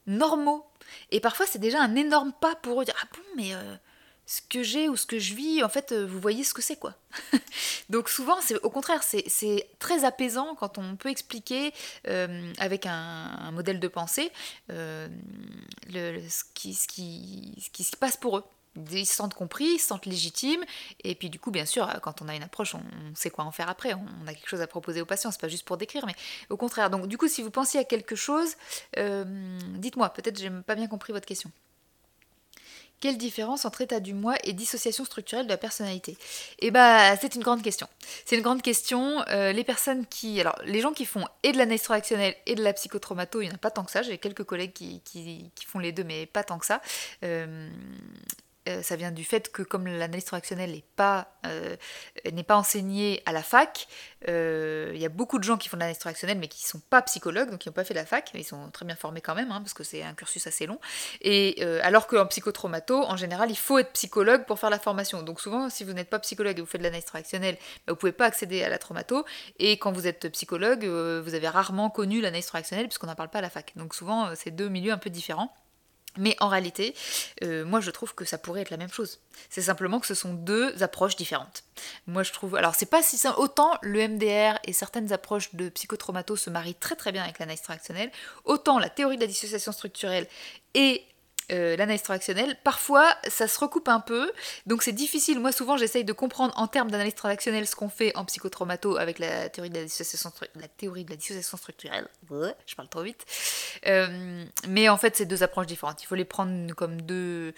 [0.08, 0.66] normaux.
[1.12, 3.76] Et parfois, c'est déjà un énorme pas pour eux dire Ah bon, mais euh,
[4.26, 6.62] ce que j'ai ou ce que je vis, en fait, euh, vous voyez ce que
[6.64, 6.96] c'est, quoi.
[7.90, 11.74] Donc, souvent, c'est au contraire, c'est très apaisant quand on peut expliquer
[12.58, 14.32] avec un, modèle de pensée
[14.70, 15.10] ce,
[16.54, 18.44] qui, ce, ce qui se passe pour eux
[18.92, 20.64] ils se sentent compris, ils se sentent légitimes,
[21.04, 22.82] et puis du coup, bien sûr, quand on a une approche, on,
[23.16, 25.48] sait quoi en faire après, on, a quelque chose à proposer aux patients, c'est pas
[25.48, 26.16] juste pour décrire, mais
[26.50, 26.90] au contraire.
[26.90, 28.56] Donc du coup, si vous pensiez à quelque chose,
[28.98, 31.52] euh, dites-moi, peut-être j'ai pas bien compris votre question.
[33.00, 36.18] Quelle différence entre état du moi et dissociation structurelle de la personnalité?
[36.60, 37.88] Eh bah, c'est une grande question.
[38.26, 39.24] C'est une grande question.
[39.30, 42.64] Euh, les personnes qui, alors, les gens qui font et de l'analyse transactionnelle et de
[42.64, 44.02] la psychotraumato, il n'y en a pas tant que ça.
[44.02, 46.82] J'ai quelques collègues qui, qui, font les deux, mais pas tant que ça.
[47.24, 47.70] Euh,
[48.70, 51.76] euh, ça vient du fait que comme l'analyse transactionnelle n'est pas, euh,
[52.48, 53.88] pas enseignée à la fac,
[54.28, 56.70] euh, il y a beaucoup de gens qui font de l'analyse transactionnelle mais qui ne
[56.70, 58.96] sont pas psychologues, donc qui n'ont pas fait la fac, mais ils sont très bien
[58.96, 60.80] formés quand même, hein, parce que c'est un cursus assez long.
[61.22, 65.24] Et alors qu'en psychotraumato, en général, il faut être psychologue pour faire la formation.
[65.24, 67.94] Donc souvent, si vous n'êtes pas psychologue et vous faites de l'analyse transactionnelle, bah, vous
[67.94, 69.26] ne pouvez pas accéder à la traumato.
[69.58, 73.40] Et quand vous êtes psychologue, vous avez rarement connu l'analyse transactionnelle puisqu'on n'en parle pas
[73.40, 73.74] à la fac.
[73.76, 75.54] Donc souvent, c'est deux milieux un peu différents.
[76.18, 76.96] Mais en réalité,
[77.44, 79.20] euh, moi je trouve que ça pourrait être la même chose.
[79.50, 81.64] C'est simplement que ce sont deux approches différentes.
[82.08, 82.56] Moi je trouve.
[82.56, 83.40] Alors c'est pas si simple.
[83.40, 87.62] Autant le MDR et certaines approches de psychotraumato se marient très très bien avec l'analyse
[87.62, 88.12] transactionnelle,
[88.44, 90.28] autant la théorie de la dissociation structurelle
[90.74, 91.04] et
[91.52, 94.32] euh, l'analyse transactionnelle, parfois ça se recoupe un peu,
[94.66, 95.40] donc c'est difficile.
[95.40, 99.20] Moi souvent j'essaye de comprendre en termes d'analyse transactionnelle ce qu'on fait en psychotraumato avec
[99.20, 102.08] la théorie de la dissociation, la théorie de la dissociation structurelle.
[102.66, 103.26] Je parle trop vite.
[103.88, 106.04] Euh, mais en fait c'est deux approches différentes.
[106.04, 107.54] Il faut les prendre comme deux...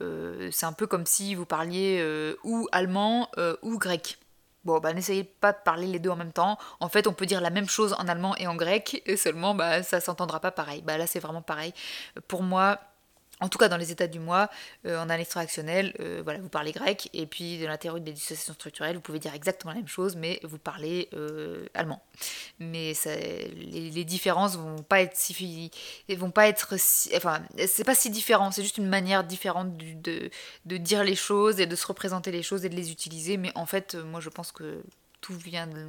[0.00, 2.04] Euh, c'est un peu comme si vous parliez
[2.42, 3.30] ou allemand
[3.62, 4.18] ou grec.
[4.64, 6.58] Bon, bah n'essayez pas de parler les deux en même temps.
[6.80, 9.54] En fait, on peut dire la même chose en allemand et en grec, et seulement,
[9.54, 10.80] bah, ça s'entendra pas pareil.
[10.80, 11.74] Bah là, c'est vraiment pareil.
[12.28, 12.80] Pour moi,
[13.44, 14.48] en tout cas, dans les états du moi,
[14.86, 18.54] euh, en analyse transactionnelle, euh, voilà, vous parlez grec, et puis la théorie des dissociations
[18.54, 22.02] structurelles, vous pouvez dire exactement la même chose, mais vous parlez euh, allemand.
[22.58, 25.70] Mais les, différences vont pas être si,
[26.08, 26.74] vont pas être,
[27.16, 30.30] enfin, c'est pas si différent, c'est juste une manière différente de,
[30.64, 33.36] de, dire les choses et de se représenter les choses et de les utiliser.
[33.36, 34.82] Mais en fait, moi, je pense que
[35.20, 35.86] tout vient, de,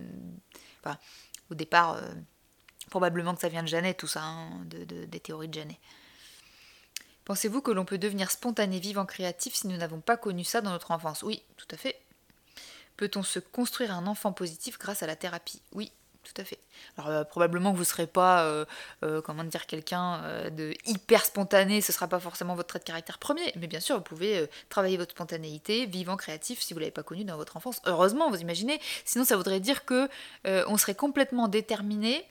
[1.49, 2.01] au départ,
[2.89, 5.78] probablement que ça vient de Janet, tout ça, hein, de, des théories de Janet.
[7.26, 10.71] Pensez-vous que l'on peut devenir spontané, vivant, créatif si nous n'avons pas connu ça dans
[10.71, 11.23] notre enfance?
[11.23, 11.99] Oui, tout à fait.
[12.97, 15.61] Peut-on se construire un enfant positif grâce à la thérapie?
[15.73, 15.91] Oui,
[16.26, 16.59] tout à fait.
[16.97, 18.65] Alors euh, probablement que vous ne serez pas, euh,
[19.03, 20.21] euh, comment dire, quelqu'un
[20.51, 23.80] de hyper spontané, ce ne sera pas forcément votre trait de caractère premier, mais bien
[23.80, 27.38] sûr, vous pouvez travailler votre spontanéité, vivant, créatif, si vous ne l'avez pas connu dans
[27.38, 27.82] votre enfance.
[27.86, 30.09] Heureusement, vous imaginez, sinon ça voudrait dire que
[30.45, 32.26] on serait complètement déterminé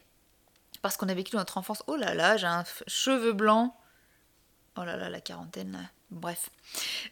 [0.82, 1.82] parce qu'on a vécu notre enfance.
[1.86, 3.76] Oh là là, j'ai un cheveu blanc
[4.76, 6.50] Oh là là, la quarantaine, bref.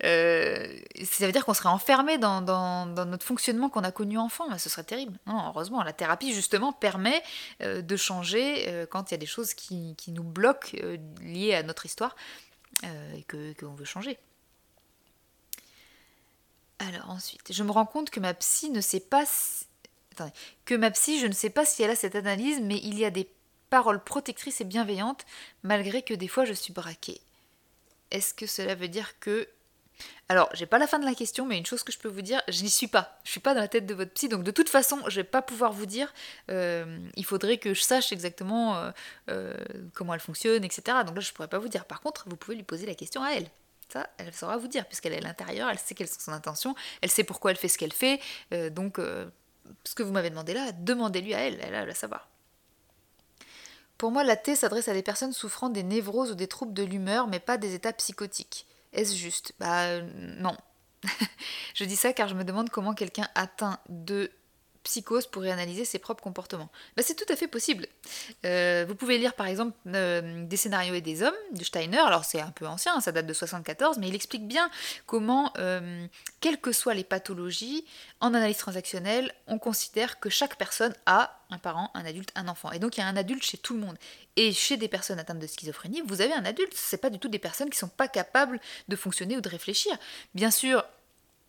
[0.04, 2.40] Euh, ça veut dire qu'on serait enfermé dans,
[2.86, 5.16] notre fonctionnement qu'on a connu enfant, ce serait terrible.
[5.28, 7.22] Heureusement, la thérapie justement permet
[7.62, 10.76] euh, de changer euh, quand il y a des choses qui, nous bloquent
[11.20, 12.16] liées à notre histoire
[12.82, 14.18] et qu'on veut changer.
[16.80, 19.24] Alors ensuite, je me rends compte que ma psy ne sait pas...
[20.12, 20.32] Attendez,
[20.64, 23.04] que ma psy, je ne sais pas si elle a cette analyse, mais il y
[23.04, 23.30] a des
[23.70, 25.24] paroles protectrices et bienveillantes,
[25.62, 27.20] malgré que des fois je suis braquée.
[28.12, 29.48] Est-ce que cela veut dire que
[30.28, 32.22] alors, j'ai pas la fin de la question, mais une chose que je peux vous
[32.22, 33.18] dire, je n'y suis pas.
[33.24, 35.24] Je suis pas dans la tête de votre psy, donc de toute façon, je vais
[35.24, 36.12] pas pouvoir vous dire.
[36.50, 38.90] Euh, il faudrait que je sache exactement euh,
[39.28, 39.54] euh,
[39.92, 40.98] comment elle fonctionne, etc.
[41.06, 41.84] Donc là, je pourrais pas vous dire.
[41.84, 43.46] Par contre, vous pouvez lui poser la question à elle.
[43.92, 46.74] Ça, elle saura vous dire, puisqu'elle est à l'intérieur, elle sait quelles sont son intentions,
[47.02, 48.20] elle sait pourquoi elle fait ce qu'elle fait.
[48.70, 52.31] donc, ce que vous m'avez demandé là, demandez-lui à elle, elle, elle va savoir.
[54.02, 56.82] Pour moi, la T s'adresse à des personnes souffrant des névroses ou des troubles de
[56.82, 58.66] l'humeur, mais pas des états psychotiques.
[58.92, 59.52] Est-ce juste?
[59.60, 60.56] Bah non.
[61.74, 64.32] je dis ça car je me demande comment quelqu'un atteint de
[64.82, 66.68] psychose pour réanalyser ses propres comportements.
[66.96, 67.86] Bah, c'est tout à fait possible.
[68.44, 72.24] Euh, vous pouvez lire par exemple euh, Des scénarios et des hommes de Steiner, alors
[72.24, 74.68] c'est un peu ancien, ça date de 74, mais il explique bien
[75.06, 76.06] comment, euh,
[76.40, 77.84] quelles que soient les pathologies,
[78.20, 82.72] en analyse transactionnelle, on considère que chaque personne a un parent, un adulte, un enfant.
[82.72, 83.96] Et donc il y a un adulte chez tout le monde.
[84.36, 86.72] Et chez des personnes atteintes de schizophrénie, vous avez un adulte.
[86.74, 89.92] C'est pas du tout des personnes qui sont pas capables de fonctionner ou de réfléchir.
[90.34, 90.84] Bien sûr,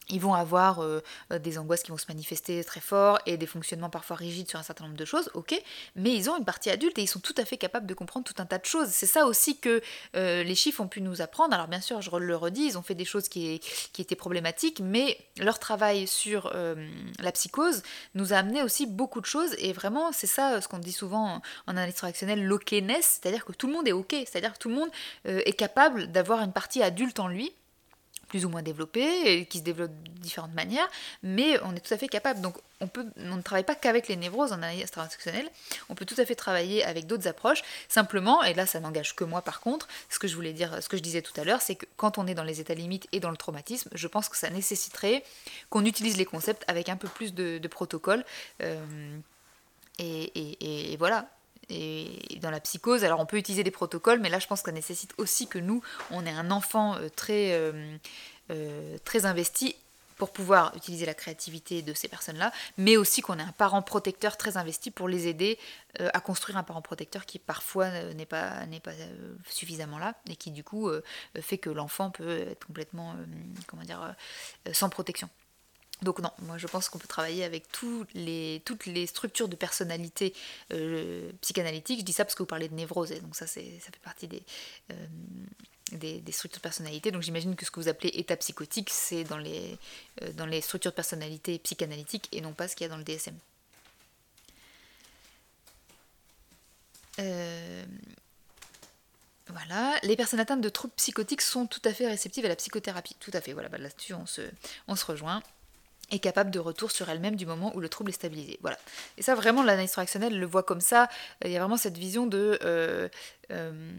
[0.10, 1.02] ils vont avoir euh,
[1.32, 4.60] euh, des angoisses qui vont se manifester très fort et des fonctionnements parfois rigides sur
[4.60, 5.60] un certain nombre de choses, ok,
[5.96, 8.26] mais ils ont une partie adulte et ils sont tout à fait capables de comprendre
[8.26, 8.90] tout un tas de choses.
[8.90, 9.82] C'est ça aussi que
[10.16, 11.54] euh, les chiffres ont pu nous apprendre.
[11.54, 13.62] Alors bien sûr, je le redis, ils ont fait des choses qui,
[13.98, 16.54] étaient problématiques, mais leur travail sur
[17.20, 17.84] la psychose
[18.16, 21.42] nous a amené aussi beaucoup de choses et vraiment, c'est ça ce qu'on dit souvent
[21.68, 24.76] en analyse transactionnelle, l'okéness, c'est-à-dire que tout le monde est ok, c'est-à-dire que tout le
[24.76, 24.90] monde
[25.26, 27.54] est capable d'avoir une partie adulte en lui
[28.34, 30.90] plus ou moins développé, et qui se développe de différentes manières,
[31.22, 32.42] mais on est tout à fait capable.
[32.42, 35.48] Donc on, peut, on ne travaille pas qu'avec les névroses en analyse transactionnelle,
[35.88, 37.62] on peut tout à fait travailler avec d'autres approches.
[37.90, 40.90] Simplement, et là ça n'engage que moi par contre, ce que je voulais dire, ce
[40.90, 43.08] que je disais tout à l'heure, c'est que quand on est dans les états limites
[43.12, 45.24] et dans le traumatisme, je pense que ça nécessiterait
[45.70, 48.26] qu'on utilise les concepts avec un peu plus de, de protocole.
[48.64, 48.84] Euh,
[50.00, 51.30] et, et, voilà,
[51.70, 54.70] et dans la psychose, alors on peut utiliser des protocoles, mais là je pense que
[54.70, 57.98] ça nécessite aussi que nous, on ait un enfant euh, très, euh,
[58.52, 59.76] euh, très investi
[60.18, 64.38] pour pouvoir utiliser la créativité de ces personnes-là, mais aussi qu'on ait un parent protecteur
[64.38, 65.58] très investi pour les aider
[66.00, 68.92] à construire un parent protecteur qui parfois n'est pas, n'est pas
[69.50, 70.90] suffisamment là et qui du coup
[71.42, 73.16] fait que l'enfant peut être complètement,
[73.66, 74.16] comment dire,
[74.72, 75.30] sans protection.
[76.04, 80.34] Donc non, moi je pense qu'on peut travailler avec toutes les structures de personnalité
[80.72, 82.00] euh, psychanalytique.
[82.00, 84.30] Je dis ça parce que vous parlez de névrose, donc ça, fait partie
[84.92, 84.96] euh,
[85.92, 87.12] des, structures de personnalité.
[87.12, 89.78] Donc j'imagine que ce que vous appelez état psychotique, c'est dans les,
[90.22, 93.36] euh, structures de personnalité psychanalytique et non pas ce qu'il y a dans le DSM.
[99.50, 103.16] Voilà, les personnes atteintes de troubles psychotiques sont tout à fait réceptives à la psychothérapie.
[103.20, 105.44] Tout à fait, voilà, bah, là-dessus on se rejoint
[106.12, 108.60] est capable de retour sur elle-même du moment où le trouble est stabilisé.
[108.62, 108.78] Voilà.
[109.18, 111.10] Et ça, vraiment, l'analyse transactionnelle le voit comme ça.
[111.44, 112.60] Il y a vraiment cette vision de...
[112.64, 113.10] Euh,
[113.52, 113.92] euh,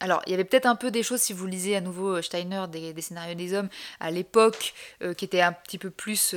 [0.00, 2.64] alors, il y avait peut-être un peu des choses, si vous lisez à nouveau Steiner,
[2.70, 3.68] des, scénarios des hommes,
[4.00, 6.34] à l'époque, euh, qui étaient un petit peu plus...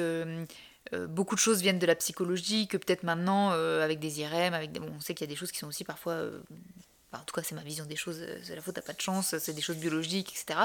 [1.09, 4.71] beaucoup de choses viennent de la psychologie, que peut-être maintenant, avec des IRM, avec.
[4.73, 6.21] Bon, on sait qu'il y a des choses qui sont aussi parfois
[7.19, 9.37] en tout cas c'est ma vision des choses, c'est la faute à pas de chance,
[9.37, 10.59] c'est des choses biologiques, etc.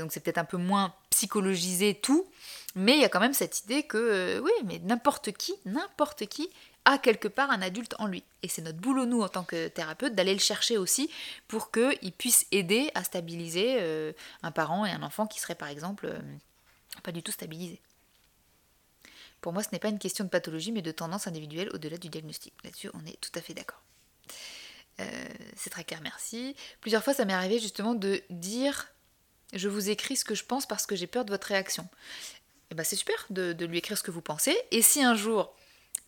[0.00, 2.26] donc c'est peut-être un peu moins psychologisé tout,
[2.74, 6.26] mais il y a quand même cette idée que, euh, oui, mais n'importe qui, n'importe
[6.26, 6.50] qui
[6.84, 8.24] a quelque part un adulte en lui.
[8.42, 11.08] Et c'est notre boulot, nous, en tant que thérapeute, d'aller le chercher aussi
[11.46, 14.12] pour qu'il puisse aider à stabiliser euh,
[14.42, 16.20] un parent et un enfant qui serait, par exemple, euh,
[17.02, 17.80] pas du tout stabilisé.
[19.40, 22.08] Pour moi, ce n'est pas une question de pathologie, mais de tendance individuelle au-delà du
[22.08, 22.52] diagnostic.
[22.64, 23.82] Là-dessus, on est tout à fait d'accord.
[25.56, 26.54] C'est très clair, merci.
[26.80, 28.94] Plusieurs fois, ça m'est arrivé justement de dire
[29.54, 31.88] je vous écris ce que je pense parce que j'ai peur de votre réaction.
[32.70, 34.56] Eh ben, c'est super de, lui écrire ce que vous pensez.
[34.70, 35.54] Et si un jour,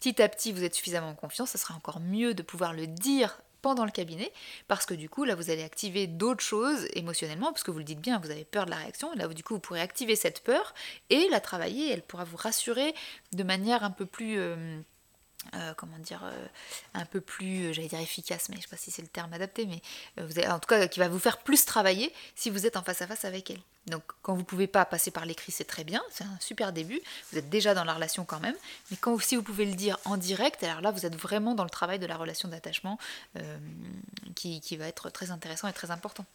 [0.00, 2.86] petit à petit, vous êtes suffisamment en confiance, ça sera encore mieux de pouvoir le
[2.86, 4.32] dire pendant le cabinet,
[4.68, 7.84] parce que du coup, là, vous allez activer d'autres choses émotionnellement, parce que vous le
[7.84, 10.14] dites bien, vous avez peur de la réaction, et là, du coup, vous pourrez activer
[10.14, 10.72] cette peur
[11.10, 12.94] et la travailler, elle pourra vous rassurer
[13.32, 14.38] de manière un peu plus...
[14.38, 14.80] Euh,
[15.54, 16.46] euh, comment dire, euh,
[16.94, 19.08] un peu plus, euh, j'allais dire efficace, mais je ne sais pas si c'est le
[19.08, 19.80] terme adapté, mais
[20.16, 23.02] vous en tout cas qui va vous faire plus travailler si vous êtes en face
[23.02, 23.60] à face avec elle.
[23.86, 26.72] Donc quand vous ne pouvez pas passer par l'écrit, c'est très bien, c'est un super
[26.72, 28.56] début, vous êtes déjà dans la relation quand même,
[28.90, 31.64] mais quand si vous pouvez le dire en direct, alors là vous êtes vraiment dans
[31.64, 32.98] le travail de la relation d'attachement
[34.34, 36.26] qui, va être très intéressant et très important.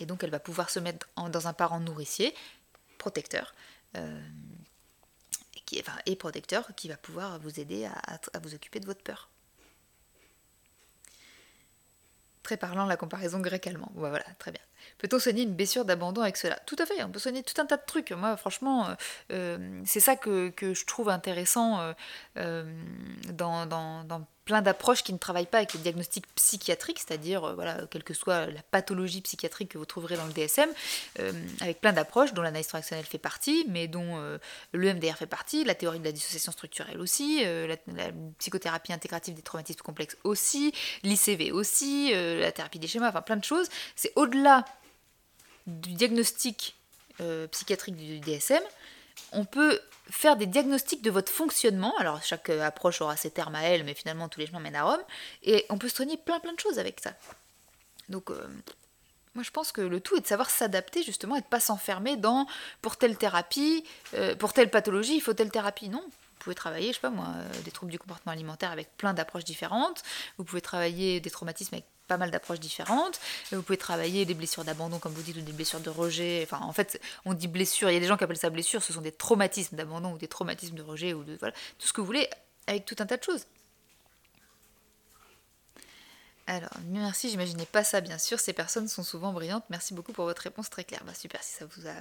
[0.00, 2.34] Et donc elle va pouvoir se mettre dans un parent nourricier,
[2.98, 3.54] protecteur,
[5.66, 9.28] qui, enfin, et protecteur qui va pouvoir vous aider à, vous occuper de votre peur.
[12.42, 13.90] Très parlant la comparaison grec-allemand.
[13.96, 14.60] Voilà, très bien.
[14.98, 16.56] Peut-on soigner une blessure d'abandon avec cela?
[16.64, 18.12] Tout à fait, on peut soigner tout un tas de trucs.
[18.12, 18.94] Moi, franchement, euh,
[19.32, 21.92] euh, c'est ça que, je trouve intéressant
[22.36, 22.64] euh,
[23.32, 27.80] dans, dans, plein d'approches qui ne travaillent pas avec le diagnostic psychiatrique, c'est-à-dire, euh, voilà,
[27.90, 30.70] quelle que soit la pathologie psychiatrique que vous trouverez dans le DSM,
[31.18, 34.38] euh, avec plein d'approches dont l'analyse transactionnelle fait partie, mais dont euh,
[34.72, 37.76] le MDR fait partie, la théorie de la dissociation structurelle aussi, la,
[38.38, 40.72] psychothérapie intégrative des traumatismes complexes aussi,
[41.02, 43.68] l'ICV aussi, la thérapie des schémas, enfin plein de choses.
[43.96, 44.64] C'est au-delà
[45.66, 46.76] du diagnostic
[47.50, 48.62] psychiatrique du DSM,
[49.32, 51.96] on peut faire des diagnostics de votre fonctionnement.
[51.98, 54.76] Alors chaque euh, approche aura ses termes à elle, mais finalement tous les chemins mènent
[54.76, 55.02] à Rome.
[55.42, 57.12] Et on peut soigner plein plein de choses avec ça.
[58.08, 58.46] Donc euh,
[59.34, 62.16] moi je pense que le tout est de savoir s'adapter justement et de pas s'enfermer
[62.16, 62.46] dans
[62.82, 65.88] pour telle thérapie, euh, pour telle pathologie, il faut telle thérapie.
[65.88, 66.04] Non.
[66.46, 67.26] Pouvez travailler, je sais pas moi,
[67.64, 70.04] des troubles du comportement alimentaire avec plein d'approches différentes.
[70.38, 73.18] Vous pouvez travailler des traumatismes avec pas mal d'approches différentes.
[73.50, 76.42] Vous pouvez travailler des blessures d'abandon, comme vous dites, ou des blessures de rejet.
[76.44, 77.90] Enfin, en fait, on dit blessure.
[77.90, 78.80] Il y a des gens qui appellent ça blessure.
[78.80, 81.92] Ce sont des traumatismes d'abandon ou des traumatismes de rejet ou de voilà, tout ce
[81.92, 82.30] que vous voulez,
[82.68, 83.44] avec tout un tas de choses.
[86.48, 88.38] Alors, merci, j'imaginais pas ça, bien sûr.
[88.38, 89.64] Ces personnes sont souvent brillantes.
[89.68, 91.02] Merci beaucoup pour votre réponse très claire.
[91.04, 91.94] Bah, super, si ça vous a.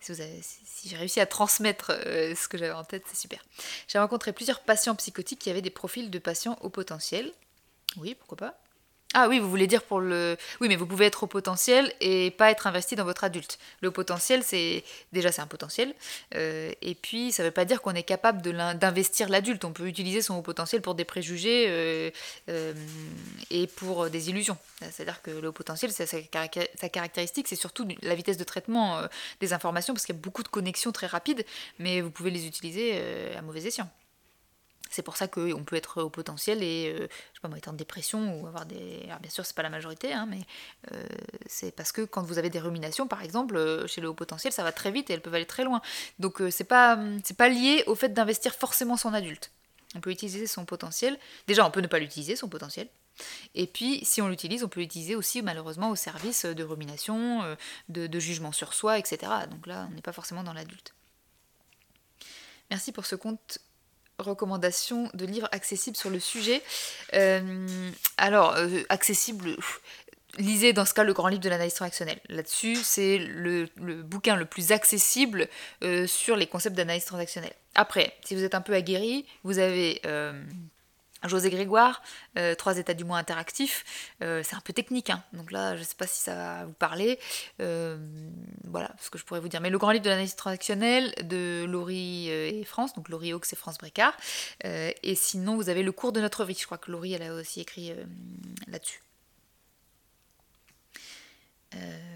[0.00, 3.44] Si, j'ai réussi à transmettre euh, ce que j'avais en tête, c'est super.
[3.88, 7.32] J'ai rencontré plusieurs patients psychotiques qui avaient des profils de patients au potentiel.
[7.98, 8.61] Oui, pourquoi pas?
[9.14, 10.36] Ah oui, vous voulez dire pour le...
[10.60, 13.58] Oui, mais vous pouvez être au potentiel et pas être investi dans votre adulte.
[13.80, 14.84] Le potentiel, c'est...
[15.12, 15.94] Déjà, c'est un potentiel.
[16.34, 19.64] Euh, et puis, ça ne veut pas dire qu'on est capable d'investir l'adulte.
[19.64, 22.10] On peut utiliser son haut potentiel pour des préjugés euh,
[22.48, 22.72] euh,
[23.50, 24.56] et pour des illusions.
[24.80, 29.02] C'est-à-dire que le haut potentiel, sa, sa caractéristique, c'est surtout la vitesse de traitement
[29.40, 31.44] des informations, parce qu'il y a beaucoup de connexions très rapides,
[31.78, 33.00] mais vous pouvez les utiliser
[33.36, 33.88] à mauvais escient.
[34.92, 37.72] C'est pour ça qu'on peut être au potentiel et, euh, je sais pas être en
[37.72, 39.00] dépression ou avoir des...
[39.06, 40.40] Alors bien sûr, c'est pas la majorité, hein, mais
[40.92, 41.02] euh,
[41.46, 44.52] c'est parce que quand vous avez des ruminations, par exemple, euh, chez le haut potentiel,
[44.52, 45.80] ça va très vite et elles peuvent aller très loin.
[46.18, 49.50] Donc c'est pas, c'est pas lié au fait d'investir forcément son adulte.
[49.94, 51.18] On peut utiliser son potentiel.
[51.46, 52.88] Déjà, on peut ne pas l'utiliser, son potentiel.
[53.54, 57.56] Et puis, si on l'utilise, on peut l'utiliser aussi malheureusement au service de rumination,
[57.88, 59.32] de, de jugement sur soi, etc.
[59.50, 60.94] Donc là, on n'est pas forcément dans l'adulte.
[62.70, 63.58] Merci pour ce compte
[64.22, 66.62] recommandations de livres accessibles sur le sujet.
[67.14, 67.66] Euh,
[68.16, 69.56] alors, euh, accessible,
[70.38, 72.20] lisez dans ce cas le grand livre de l'analyse transactionnelle.
[72.28, 73.68] Là-dessus, c'est le,
[74.02, 75.48] bouquin le plus accessible
[75.82, 77.54] euh, sur les concepts d'analyse transactionnelle.
[77.74, 80.00] Après, si vous êtes un peu aguerri, vous avez
[81.24, 82.02] José Grégoire,
[82.38, 83.84] euh, Trois états du moins interactifs,
[84.22, 85.22] euh, c'est un peu technique, hein.
[85.32, 87.18] donc là je ne sais pas si ça va vous parler,
[87.60, 87.96] euh,
[88.64, 89.60] voilà ce que je pourrais vous dire.
[89.60, 93.56] Mais le grand livre de l'analyse transactionnelle de Laurie et France, donc Laurie Hawks et
[93.56, 94.16] France Brécard,
[94.64, 97.34] et sinon vous avez le cours de notre vie, je crois que Laurie elle a
[97.34, 97.92] aussi écrit
[98.68, 99.02] là-dessus.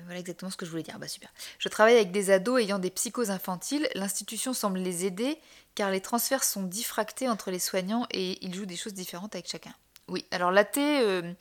[0.04, 0.98] Voilà exactement ce que je voulais dire.
[0.98, 1.30] Bah super.
[1.58, 3.88] Je travaille avec des ados ayant des psychoses infantiles.
[3.94, 5.38] L'institution semble les aider
[5.74, 9.48] car les transferts sont diffractés entre les soignants et ils jouent des choses différentes avec
[9.48, 9.74] chacun.
[10.08, 11.32] Oui, alors la euh,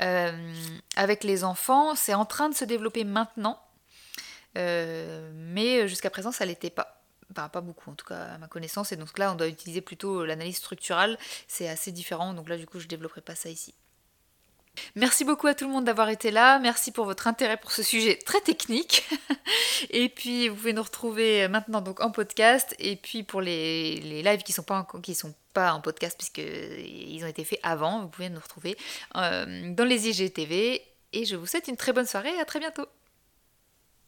[0.00, 0.54] euh,
[0.96, 3.60] avec les enfants, c'est en train de se développer maintenant,
[4.56, 7.02] euh, mais jusqu'à présent, ça l'était pas.
[7.32, 8.92] Enfin, pas beaucoup, en tout cas, à ma connaissance.
[8.92, 11.18] Et donc là, on doit utiliser plutôt l'analyse structurale.
[11.48, 13.74] C'est assez différent, donc là, du coup, je ne développerai pas ça ici.
[14.94, 16.58] Merci beaucoup à tout le monde d'avoir été là.
[16.58, 19.08] Merci pour votre intérêt pour ce sujet très technique.
[19.90, 22.74] et puis vous pouvez nous retrouver maintenant donc en podcast.
[22.78, 27.28] Et puis pour les, les lives qui sont pas sont pas en podcast puisqu'ils ont
[27.28, 28.76] été faits avant, vous pouvez nous retrouver
[29.16, 30.82] euh, dans les IGTV.
[31.12, 32.86] Et je vous souhaite une très bonne soirée à très bientôt.